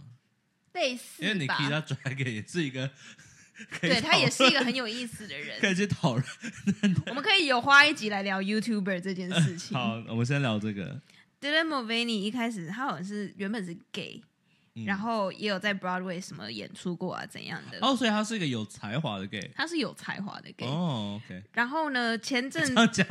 [0.73, 2.89] 类似因为吧，Nikita Dragon 也是一个
[3.81, 5.69] 对他也是一个很有意思的人可。
[5.69, 6.25] 以去讨论。
[7.05, 9.77] 我们可以有花一集来聊 YouTuber 这件事情。
[9.77, 10.99] 好，我们先聊这个。
[11.39, 14.23] Dylan Mulvaney 一开始他好像是原本是 gay，、
[14.75, 17.77] 嗯然后也有在 Broadway 什么演出过啊怎样的。
[17.81, 19.51] 哦，所以他是一个有才华的 gay。
[19.53, 21.43] 他是有才华的 gay，、哦，OK。
[21.51, 23.05] 然后呢，前阵这样讲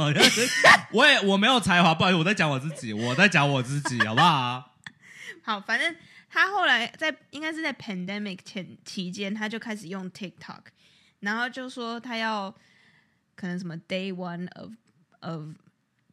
[0.92, 4.74] 我也我没有才华，不好意思，我在讲我自己，我在讲我自己，好不好？
[5.44, 5.94] 好，反正
[6.28, 10.62] 他后来在应该是在 pandemic 前期间，他就开始用 TikTok，
[11.20, 12.54] 然后就说他要
[13.36, 14.72] 可能什么 day one of
[15.20, 15.48] of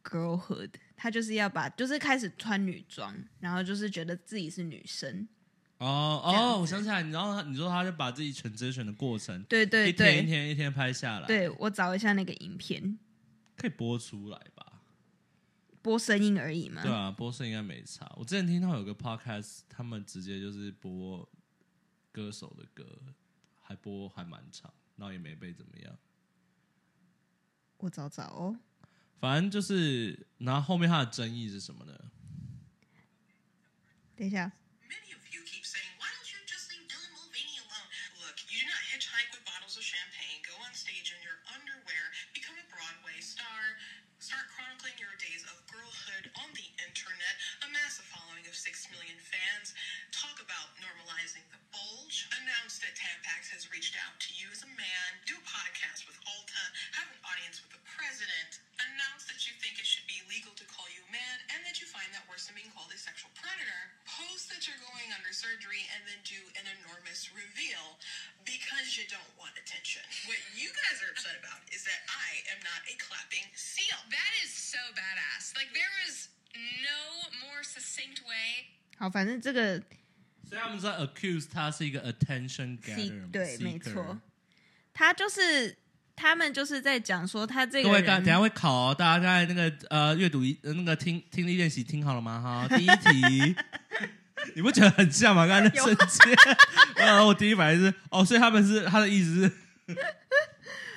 [0.04, 5.28] girlhood，他就是要把就是开始穿女装，然后就是觉得自己是女生，
[5.78, 12.98] 哦哦，我想起来，你知道他，你说他就把自己 transition 的过程，对对一天一，天一天拍下来，，对我找一下那个影片，
[13.56, 14.82] 可以播出来吧？
[15.80, 16.82] 播声音而已嘛。
[16.82, 18.12] 对啊，播声应该没差。
[18.16, 21.26] 我之前听到有个 podcast，他们直接就是播
[22.10, 22.84] 歌手的歌，
[23.60, 25.96] 还播还蛮长，然后也没被怎么样。
[27.78, 28.58] 我找找哦，
[29.20, 31.96] 反正就是，然后后面他的争议是什么呢？
[34.16, 34.50] 等一下
[34.82, 35.64] ，Many of you keep
[52.77, 56.13] announce that Tampax has reached out to you as a man, do a podcast with
[56.29, 60.53] Alta, have an audience with the president, announce that you think it should be legal
[60.53, 63.33] to call you man, and that you find that worse than being called a sexual
[63.33, 67.97] predator, post that you're going under surgery and then do an enormous reveal
[68.45, 70.05] because you don't want attention.
[70.29, 73.97] What you guys are upset about is that I am not a clapping seal.
[74.13, 75.57] That is so badass.
[75.57, 76.29] Like there was
[76.85, 79.81] no more succinct way 好，反正这个
[80.48, 84.18] 所以他们说 accuse 他是一个 attention C gatherer，对，没错，
[84.94, 85.76] 他就是
[86.16, 92.40] 他们就是在讲说他这各位，个人刚等下会考哦，大家刚才那个呃阅读一呃那个听听力练习听好了吗？
[92.40, 93.54] 哈， 第一题，
[94.54, 95.46] 你不觉得很像吗？
[95.46, 96.34] 刚才那瞬间，
[97.06, 99.52] 呃，我第一反应是哦，所以他们是他的意思是，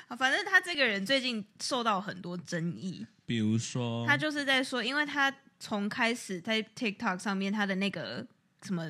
[0.18, 8.26] 反正他这个人最近受到很多争议，比如说他就是在说，因为他从开始在 TikTok 上面他的那个
[8.64, 8.90] 什么。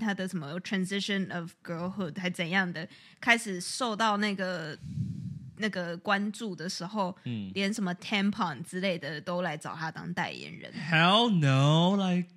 [0.00, 2.88] 他的什么 transition of girlhood 还怎样的，
[3.20, 4.76] 开始受到那个
[5.58, 10.72] 那个关注的时候，嗯连什么 tampon 之类的都来找他当代言人。
[10.72, 12.28] ，Hell no，like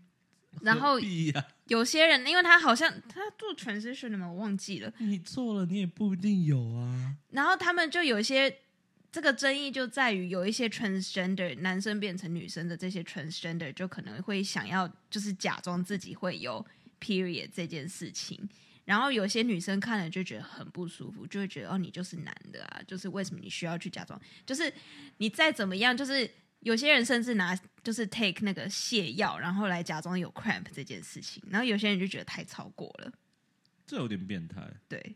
[0.62, 1.00] 然后
[1.68, 4.28] 有些人，因为他好像他做 transition 的嘛？
[4.28, 4.94] 我忘记了。
[5.00, 7.16] 你做了，你也不一定有啊。
[7.32, 8.54] 然后他们就有一些
[9.12, 16.64] 这个争议就在于有一些 transgender 男生变成女生的这些 transgender 就可能会想要就是假装自己会有
[17.04, 18.48] period 这件事情。
[18.86, 24.20] 然后有些女生看了就觉得很不舒服，就会觉得哦，你就是男的啊，就是为什么你需要去假装？
[24.46, 24.74] 就是
[25.18, 26.30] 你再怎么样，就是
[26.60, 33.14] 有些人甚至拿就是 take 那个泻药，然后来假装有 cramp 这件事情，然后有些人就觉得太超过了，
[33.88, 34.62] 这有点变态。
[34.90, 35.16] 对。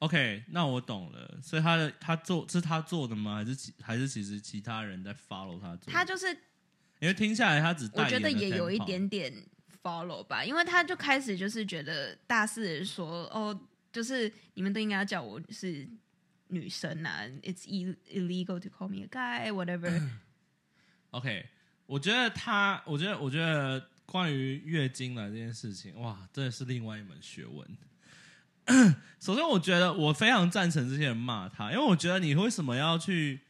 [0.00, 1.40] OK，那我懂了。
[1.42, 3.36] 所以他的他做是他做的吗？
[3.36, 5.90] 还是其还是其实其他人在 follow 他做？
[5.90, 6.28] 他就是
[7.00, 9.32] 因为听下来他只我觉得也有一点点
[9.86, 13.56] follow 吧，因为他就开始就是觉得大肆说哦，
[13.92, 15.86] 就是你们都应该叫我是
[16.48, 17.64] 女生啊，it's
[18.08, 20.02] illegal to call me a guy whatever。
[21.12, 21.46] OK，
[21.86, 27.64] 我觉得他，我觉得，我觉得关于月经来这件事情，哇，真的是另外一门学问。
[29.20, 33.40] 首先，我觉得我非常赞成这些人骂他，因为我觉得你为什么要去？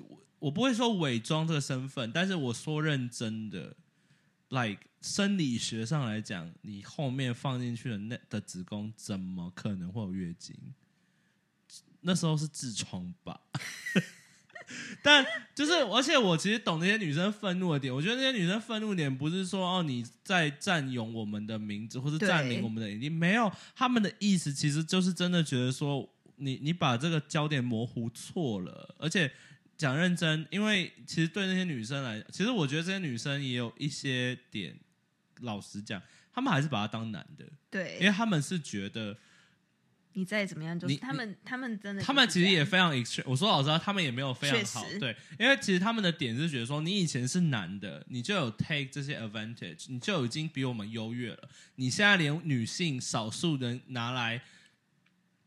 [0.00, 3.76] 我我不会说伪装这个身份，但是我说认真的
[4.50, 10.54] ，like 生理学上来讲，你后面放进去的那的子宫怎么可能会有月经？
[12.02, 13.40] 那时候是痔疮吧？
[15.02, 17.92] 但就是，而且我其实懂那些女生愤怒的点。
[17.92, 23.50] 我觉得那些女生愤怒点不是说哦你在占用我们的名字，或是占领我们的领地，没有。
[23.74, 28.94] 他们的意思其实就是真的觉得说，你你把这个焦点模糊错了。
[28.98, 29.32] 而且
[29.80, 34.78] 讲认真，因为其实对那些女生来，其实我觉得这些女生也有一些点，
[35.40, 39.16] 老实讲，他们还是把他当男的，对因为对，他们是觉得
[40.12, 43.22] 你再怎么样，就是你他们他们真的他们其实也非常 extreme。
[43.24, 51.48] 我说老实话，他们也没有非常好，对，因为其实他们的点是觉得说，你以前是男的，你就有 take 这些 advantage，你就已经比我们优越了。
[51.76, 54.42] 你现在连女性少数人拿来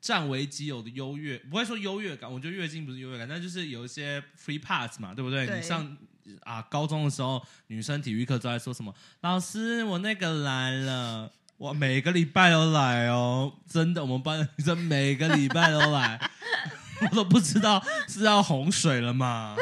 [0.03, 5.47] 占为己有的优越，不会说优越感，我觉得月经不是优越感，但就是有一些 free pass 嘛，对不对？
[5.47, 5.97] 对你上
[6.43, 8.93] 啊高中的时候，女生体育课都在说什么？
[9.21, 11.31] 老师，我那个来了。
[11.55, 16.19] 我每个礼拜都来哦，真的，我们班的女生每个礼拜都来，
[17.09, 19.55] 我都不知道是要洪水了吗？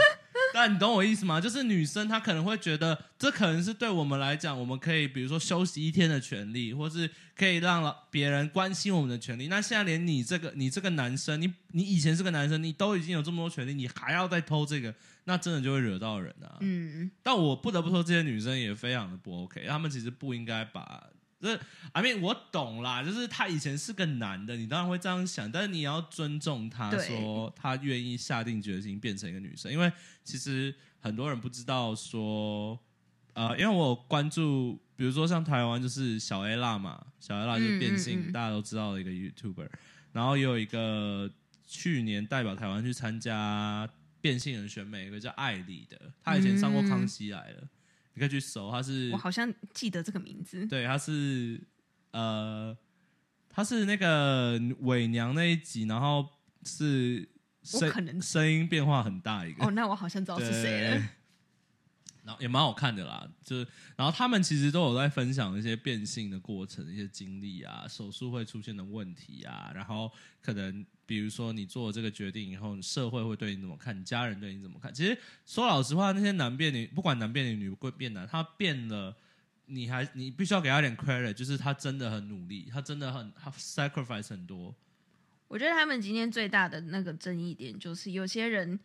[0.62, 1.41] 但你懂我意思吗？
[1.41, 9.47] 就是女生她可能会觉得，这可能是对我们来讲，我们可以比如说休息一天的权利，或是可以让别人关心我们的权利。
[9.47, 14.93] 那现在连你这个你这个男生，你你以前是个男生，你都已经有这么多权利，你还要再偷这个，
[15.24, 16.57] 那真的就会惹到人啊。
[16.59, 21.03] 嗯，但我不得不说，这些女生也非常的不 OK，她们其实不应该把
[21.42, 21.60] 这
[21.94, 29.92] ，I mean 我懂啦，就是他以前是个男的，你当然会这样想，但是你也要尊重他，说他愿意下定决心变成一个女生，因为
[30.24, 32.80] 其实很多人不知道说，
[33.34, 38.32] 呃，因为我关注，比如说像台湾就是小 A 辣嘛，小 A 辣就是变性，嗯嗯嗯。
[38.32, 39.68] 大家都知道的一个 YouTuber，
[40.12, 41.32] 然后也有一个
[41.68, 43.89] 去年代表台湾去参加
[44.20, 47.62] 变性人选美，一个叫艾丽的，她以前上过《康熙来了》
[48.14, 50.66] 你可以去搜，他是我好像记得这个名字。
[50.68, 51.62] 对，他是
[52.12, 52.78] 呃，
[53.49, 56.28] 他是那个伪娘那一集，然后
[56.64, 57.28] 是
[57.64, 61.03] 声我可能声音变化很大一个，哦，那我好像知道是谁了。
[62.24, 70.12] 然后也蛮好看的啦，就是然后他们其实都有在分享一些变性的过程、一些经历啊，手术会出现的问题啊，然后
[70.42, 74.94] 可能比如说你做了这个决定以后，社会会对你怎么看，你家人对你怎么看？
[74.94, 79.16] 其实说老实话，那些男变女，不管男变女、女变男，他变了。
[79.68, 84.76] 你还你必须要给他点 credit，就是他真的很努力，他真的很他 sacrifice 很多。
[85.48, 88.78] 我觉得他们今天最大的那个争议点就是，有些人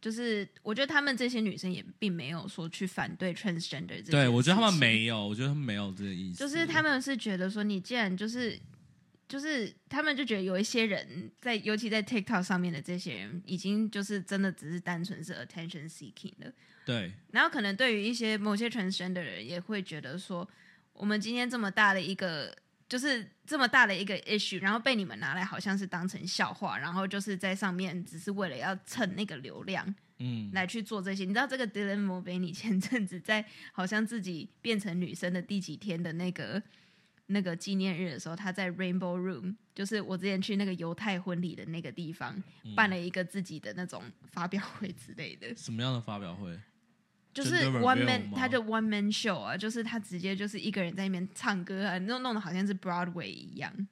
[0.00, 8.58] 就是我觉得他们这些女生也并没有说去反对 transgender 这件对我觉得他们没有，我觉得他们没有这个意思，就是他们是觉得说，你既然就是
[9.28, 16.52] 就是他们就觉得有一些人在，尤其在 TikTok 上面的这些人，已经就是真的只是单纯是 attention seeking 的。
[16.86, 20.48] 对然后可能对于一些某些 transgender 人，也会觉得说，
[20.94, 22.56] 我们今天这么大的一个。
[22.90, 31.24] 就是这么大的一个 issue，然后被你们拿来好像是当成笑话，然后就是在上面只是为了要蹭那个流量，嗯，来去做这些。
[31.24, 36.60] 你知道这个 Dylan Mulvaney 前阵子在好像自己变成女生的第几天的那个
[37.26, 46.58] 那个纪念日的时候，他在 Rainbow Room，就是我之前去那个犹太婚礼的那个地方，嗯办了一个自己的那种发表会之类的，什么样的发表会？
[47.32, 53.88] 就是 one man，他就 one man show 啊，就是他直接就是一个人在那边唱歌啊，弄弄的好像是 Broadway 一样。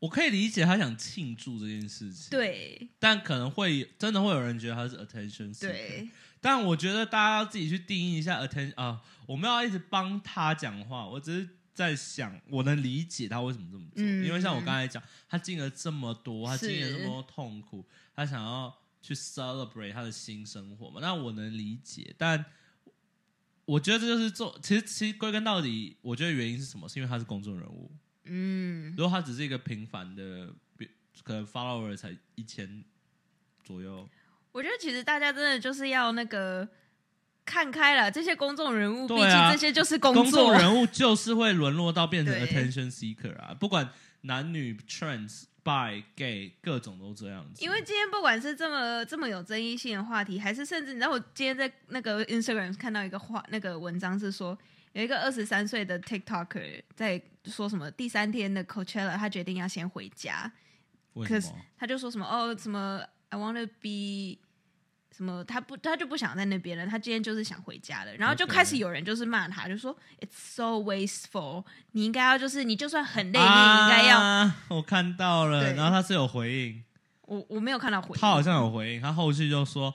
[0.00, 2.88] 我可以理解他想庆祝这件事情，，对。
[2.98, 16.68] 但可能会真的会有人觉得他是 attention，seeker 对，但我觉得大家要自己去定义一下 attention 啊，我们要一直帮他讲话，我只是在想，我能理解他为什么这么做，嗯因为像我刚才讲，他经历了这么多，他是。
[16.68, 17.82] 经历了这么多痛苦，
[18.14, 22.42] 他想要去 celebrate 他的新生活嘛，那我能理解，但
[23.66, 26.88] 我觉得这就是做，其实其实归根到底，我觉得原因是什么？
[26.88, 27.92] 是因为他是公众人物，
[28.24, 30.88] 嗯，如果他只是一个平凡的，比
[31.22, 32.82] 可能 follower 才一千
[33.62, 34.08] 左右，
[34.52, 36.66] 我觉得其实大家真的就是要那个
[37.44, 40.50] 看开了，这些公众人物，毕竟这些就是工公众。
[40.54, 43.90] 人物就是会沦落到变成 attention seeker 啊，不管
[44.22, 47.64] 男女、trans、bi、gay，各种都这样子。
[47.64, 54.56] 因为今天不管是这么这么有争议性的话题，还是甚至你知道，我今天在那个 Instagram 看到一个话，那个文章是说，
[54.92, 60.52] 有一个二十三岁的 TikToker 在说什么第三天的 Coachella，他决定要先回家，
[61.26, 61.50] 可是？
[61.78, 64.38] 他就说什么哦什么 I want to be
[65.16, 74.50] 什么，他不他就不想在那边了，他今天就是想回家了，然后就开始有人就是骂他，就说 It's so wasteful，你应该要就是你就算很累，你也啊应该要。
[74.76, 76.82] 我看到了，然后他是有回应，
[77.22, 79.94] 我我没有看到回应，他好像有回应，他后续就说。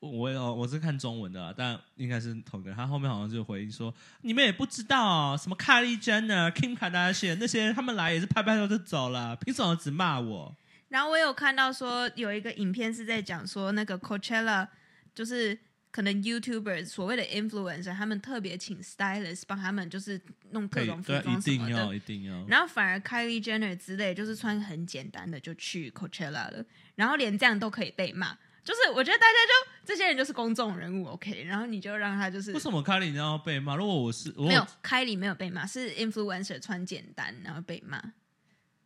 [0.00, 2.76] 我有我是看中文的啦，但应该是同一个人。
[2.76, 10.54] 他后面好像就回应说：“你们也不知道哦什么 Kylie Jenner、Kim Kardashian 那些，他们来也是拍拍手就走了，凭什么只骂我？
[10.88, 14.66] 然后我有看到说有一个影片是在讲说那个 Coachella
[15.14, 15.58] 就是
[15.90, 20.20] 可能 YouTuber 所谓的 influencer，他们特别请 stylist 帮他们就是
[20.50, 21.96] 弄各种服对，一装什么定要，的。
[21.96, 22.44] 一定要。
[22.46, 26.64] 然后反而 Kylie Jenner 之类，就是穿很简单的就去 Coachella 了，
[26.94, 33.74] 然后连这样都可以被骂，就是我觉得大家就这些人就是公众人物，OK，然后你就让他就是为什么凯莉一定要被骂？
[33.74, 38.00] 如果我是我没有 Kylie 没有被骂，是 influencer 穿简单然后被骂，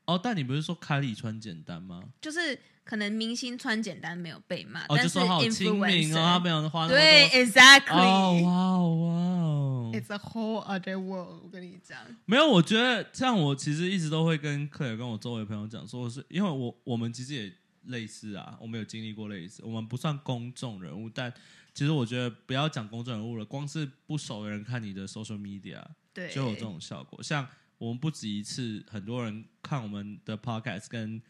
[0.06, 2.02] 哦，但你不是说凯莉穿简单吗？
[2.20, 7.94] 就是可能明星穿简单没有被骂，哦，但就是说好亲民哦，他没有花那么多对，exactly。
[7.94, 11.42] 哦，哇哦哇哦，It's a whole other world。
[11.44, 17.52] 我跟你讲，没有，我觉得这样，我其实一直都会跟克尔跟我周围朋友讲说，是因为我我们其实也
[17.86, 21.32] 类似啊，我们有经历过类似，我们不算公众人物，但
[21.72, 25.82] 其实我觉得不要讲公众人物了，光是不熟的人看你的 social media
[26.12, 27.22] 对，就有这种效果。
[27.22, 27.46] 像
[27.82, 31.20] 我们不止一次，很多人看我们的 podcast 跟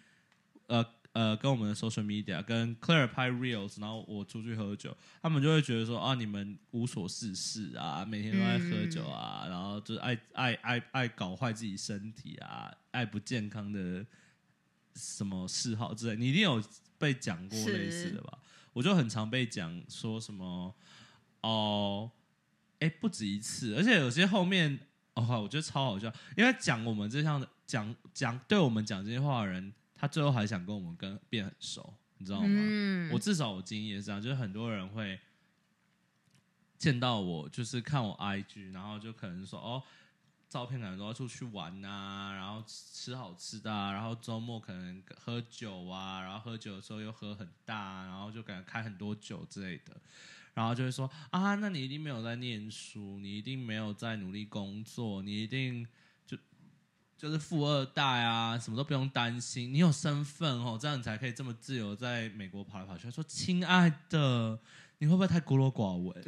[0.67, 14.05] 呃呃跟我们的 social media 跟 Claire 拍 reels，然后我出去喝酒，他们就会觉得说啊，你们无所事事啊，每天都在喝酒啊，然后就是爱爱爱爱搞坏自己身体啊，爱不健康的
[14.95, 16.63] 什么嗜好之类，你一定有
[16.99, 18.39] 被讲过类似的吧？
[18.75, 20.75] 我就很常被讲说什么
[21.41, 22.11] 哦，
[22.81, 24.81] 哎，不止一次，而且有些后面
[25.15, 32.47] 哦，我觉得超好笑，因为讲我们这项的讲讲对我们讲这些话的人，他最后还想跟我们跟变很熟，你知道吗？
[32.49, 35.21] 嗯我至少我经验是这样，就是很多人会
[36.79, 39.83] 见到我，就是看我 IG，然后就可能说哦，
[40.49, 50.01] 照片可能都要出去玩啊，然后吃好吃的啊，然后周末可能喝酒啊，然后喝酒的时候又喝很大啊，然后就感觉开很多酒之类的。
[50.55, 55.87] 然后就会说啊，那你一定没有在念书，你一定没有在努力工作，你一定
[56.27, 56.37] 就
[57.17, 63.05] 就是富二代啊，什么都不用担心，你有身份哦，这样你才可以这么自由在美国跑来跑去。
[63.05, 64.59] 他说：“亲爱的，
[64.99, 66.25] 你会不会太孤陋寡闻？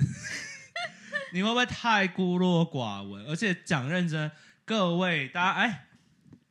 [1.32, 3.26] 你会不会太孤陋寡闻？
[3.26, 4.30] 而且讲认真，
[4.64, 5.88] 各位大家哎。”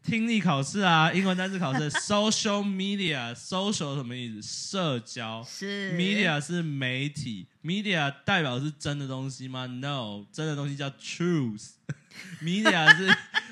[0.03, 4.41] 听力考试啊，英文单词考试， social media，social 什么意思？
[4.41, 11.69] 社交，是 media 是媒体，media 代表是真的东西吗？No，真的东西叫 truth。
[12.43, 13.09] media 是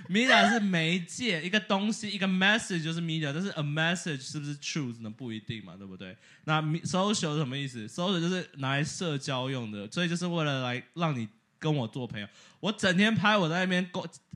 [0.10, 5.10] media 是媒介，一个东西，一个 message 就是 media，但是 a message 是不是 truth 呢？
[5.10, 6.16] 不一定嘛，对不对？
[6.43, 11.28] 那 social 是什么意思？social 就是拿来社交用的，所以就是为了来让你
[11.58, 12.28] 跟我做朋友。
[12.60, 13.84] 我整天拍我在那边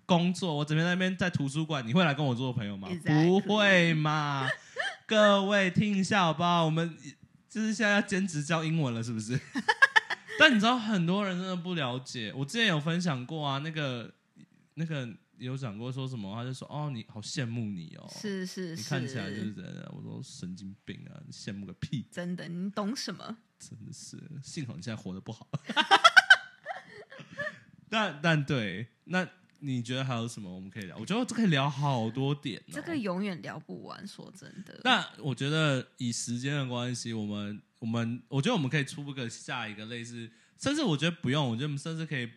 [0.06, 4.48] 工工作，我整天在那边在图书馆，你会来跟我做朋友吗 Exactly 不会嘛？
[5.06, 6.66] 各位听一下好不好？
[6.66, 6.96] 我们
[7.50, 9.40] 就是现在要兼职教英文了，是不是？
[10.40, 14.12] 但你知道很多人真的不了解，我之前有分享过啊，那个
[14.74, 19.94] 那个有讲过说什么，他就说哦，你好羡慕你哦，是是是，你看起来就是这样。
[19.96, 23.38] 我说神经病啊，你羡慕个屁，真的，你懂什么？
[23.58, 25.48] 真的是，幸好你现在活得不好。
[27.88, 29.26] 但但对，那
[29.60, 30.98] 你觉得还有什么我们可以聊？
[30.98, 32.72] 我觉得这可以聊好多点、哦。
[32.72, 34.80] 这个永远聊不完，说真的。
[34.84, 42.30] 那我觉得以时间的关系，我们我们我觉得我们可以出个下一个类似，甚至我觉得不用，我觉得我们甚至可以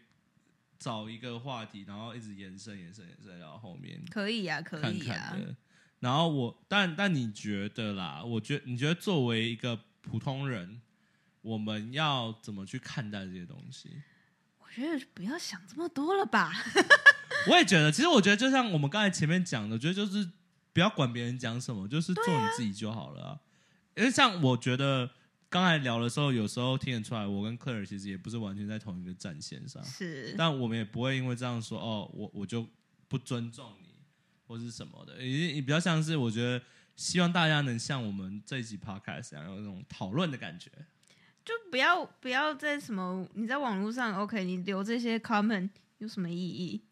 [0.78, 5.40] 找一个话题，然后一直延伸延伸延伸到后面可以啊，可看以啊看。
[5.40, 5.56] 的。
[6.00, 8.22] 然后我但但你觉得啦？
[8.22, 10.80] 我觉你觉得作为一个普通人，
[11.42, 13.90] 我们要怎么去看待这些东西？
[14.78, 16.52] 我觉得不要想这么多了吧。
[17.50, 20.30] 我也觉得，其实我觉得就像我们刚才前面讲的，我觉得就是
[20.72, 23.40] 不要管别人讲什么，就是做你自己就好了啊、
[23.96, 25.10] 因为像我觉得
[25.48, 32.64] 刚才聊的时候，有时候听得出来，我跟 Claire 其实也不是完全在同一个战线上，是，但我们也不会因为这样说哦，我我就
[33.08, 33.88] 不尊重你
[34.46, 36.62] 或是什么的，也也比较像是我觉得
[36.94, 40.70] 希望大家能像我们这一集 Podcast 一样有那种讨论的感觉。
[41.48, 46.82] 就不要不要在什么你在网络上 OK，你留这些 comment 有什么意义？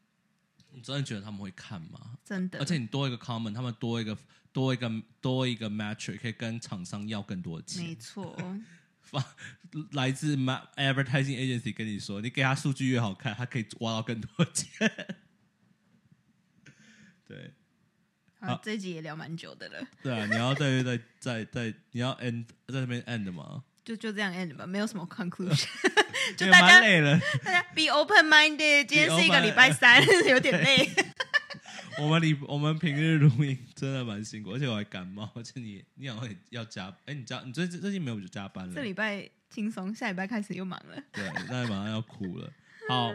[0.72, 2.16] 你真的觉得他们会看吗？
[2.24, 4.16] 真的，而且你多一个 comment，他们多一个
[4.52, 4.90] 多一个
[5.20, 7.84] 多一个 metric，可以跟厂商要更多钱。
[7.84, 8.34] 没错，
[9.92, 14.90] 来自 ma- advertising agency 跟你说，你给他数据越好看，他可以挖到更多钱。
[17.28, 17.52] 对
[18.40, 23.62] 好，好这一集也聊蛮久的了，对啊，你要对对对，在在你要 end 在那边 end 吗？
[23.86, 25.64] 就就这样 end 吧，没有什么 conclusion，
[26.36, 27.16] 就大家累了。
[27.44, 28.84] 大家 be open minded。
[28.84, 30.90] 今天是一个礼拜三，有点累。
[32.02, 38.82] 我们礼我们平日录音真的蛮辛苦，而且我还感冒，而且你你好像要加，哎，你加你最最近没有就加班了这？
[38.82, 41.00] 礼拜轻松，下礼拜开始又忙了。
[41.12, 42.52] 对，那马上要哭了。
[42.90, 43.12] 好，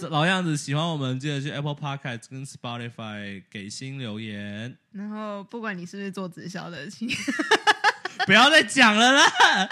[0.00, 7.06] 这老样子，喜欢我们记得去 Apple Podcast 跟 Spotify 给新留言，然后不管你是不是做直销的，请
[8.24, 9.68] 不要再讲了啦。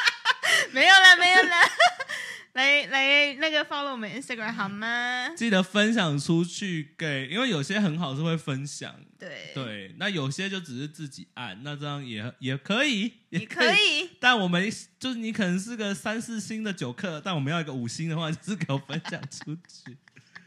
[0.75, 1.51] 没有了，没有了。
[2.55, 5.31] 来来，那个 follow 我们 Instagram 好吗？
[5.35, 13.73] 记得分享出去给，因为有些很好是会分享，对，对，那有些就只是自己按，那这样也也可以，也可。
[13.73, 14.11] 以。
[14.21, 19.97] 但我们就是你可能是个三四星的酒客，但我们要一个五星的话，就是给我分享出去，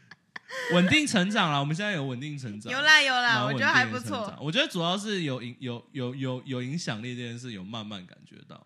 [0.74, 1.58] 稳定成长了。
[1.58, 4.32] 我们现在有稳定成长，有啦有啦，我觉得还不错。。
[4.40, 8.64] 我觉得主要是有影有有有有影响力这件事，有慢慢感觉到，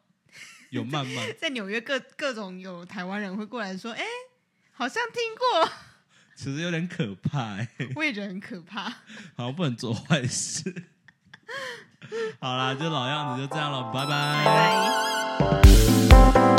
[0.71, 4.03] 有慢慢， 在纽约各各种有台湾人会过来说，哎、
[4.73, 5.71] 好像听过，
[6.35, 8.85] 其实有点可怕、欸，我也觉得很可怕。
[9.37, 10.85] 好像不能做坏事。
[12.41, 15.61] 好啦，就老样子，就这样了，拜拜拜
[16.33, 16.57] 拜。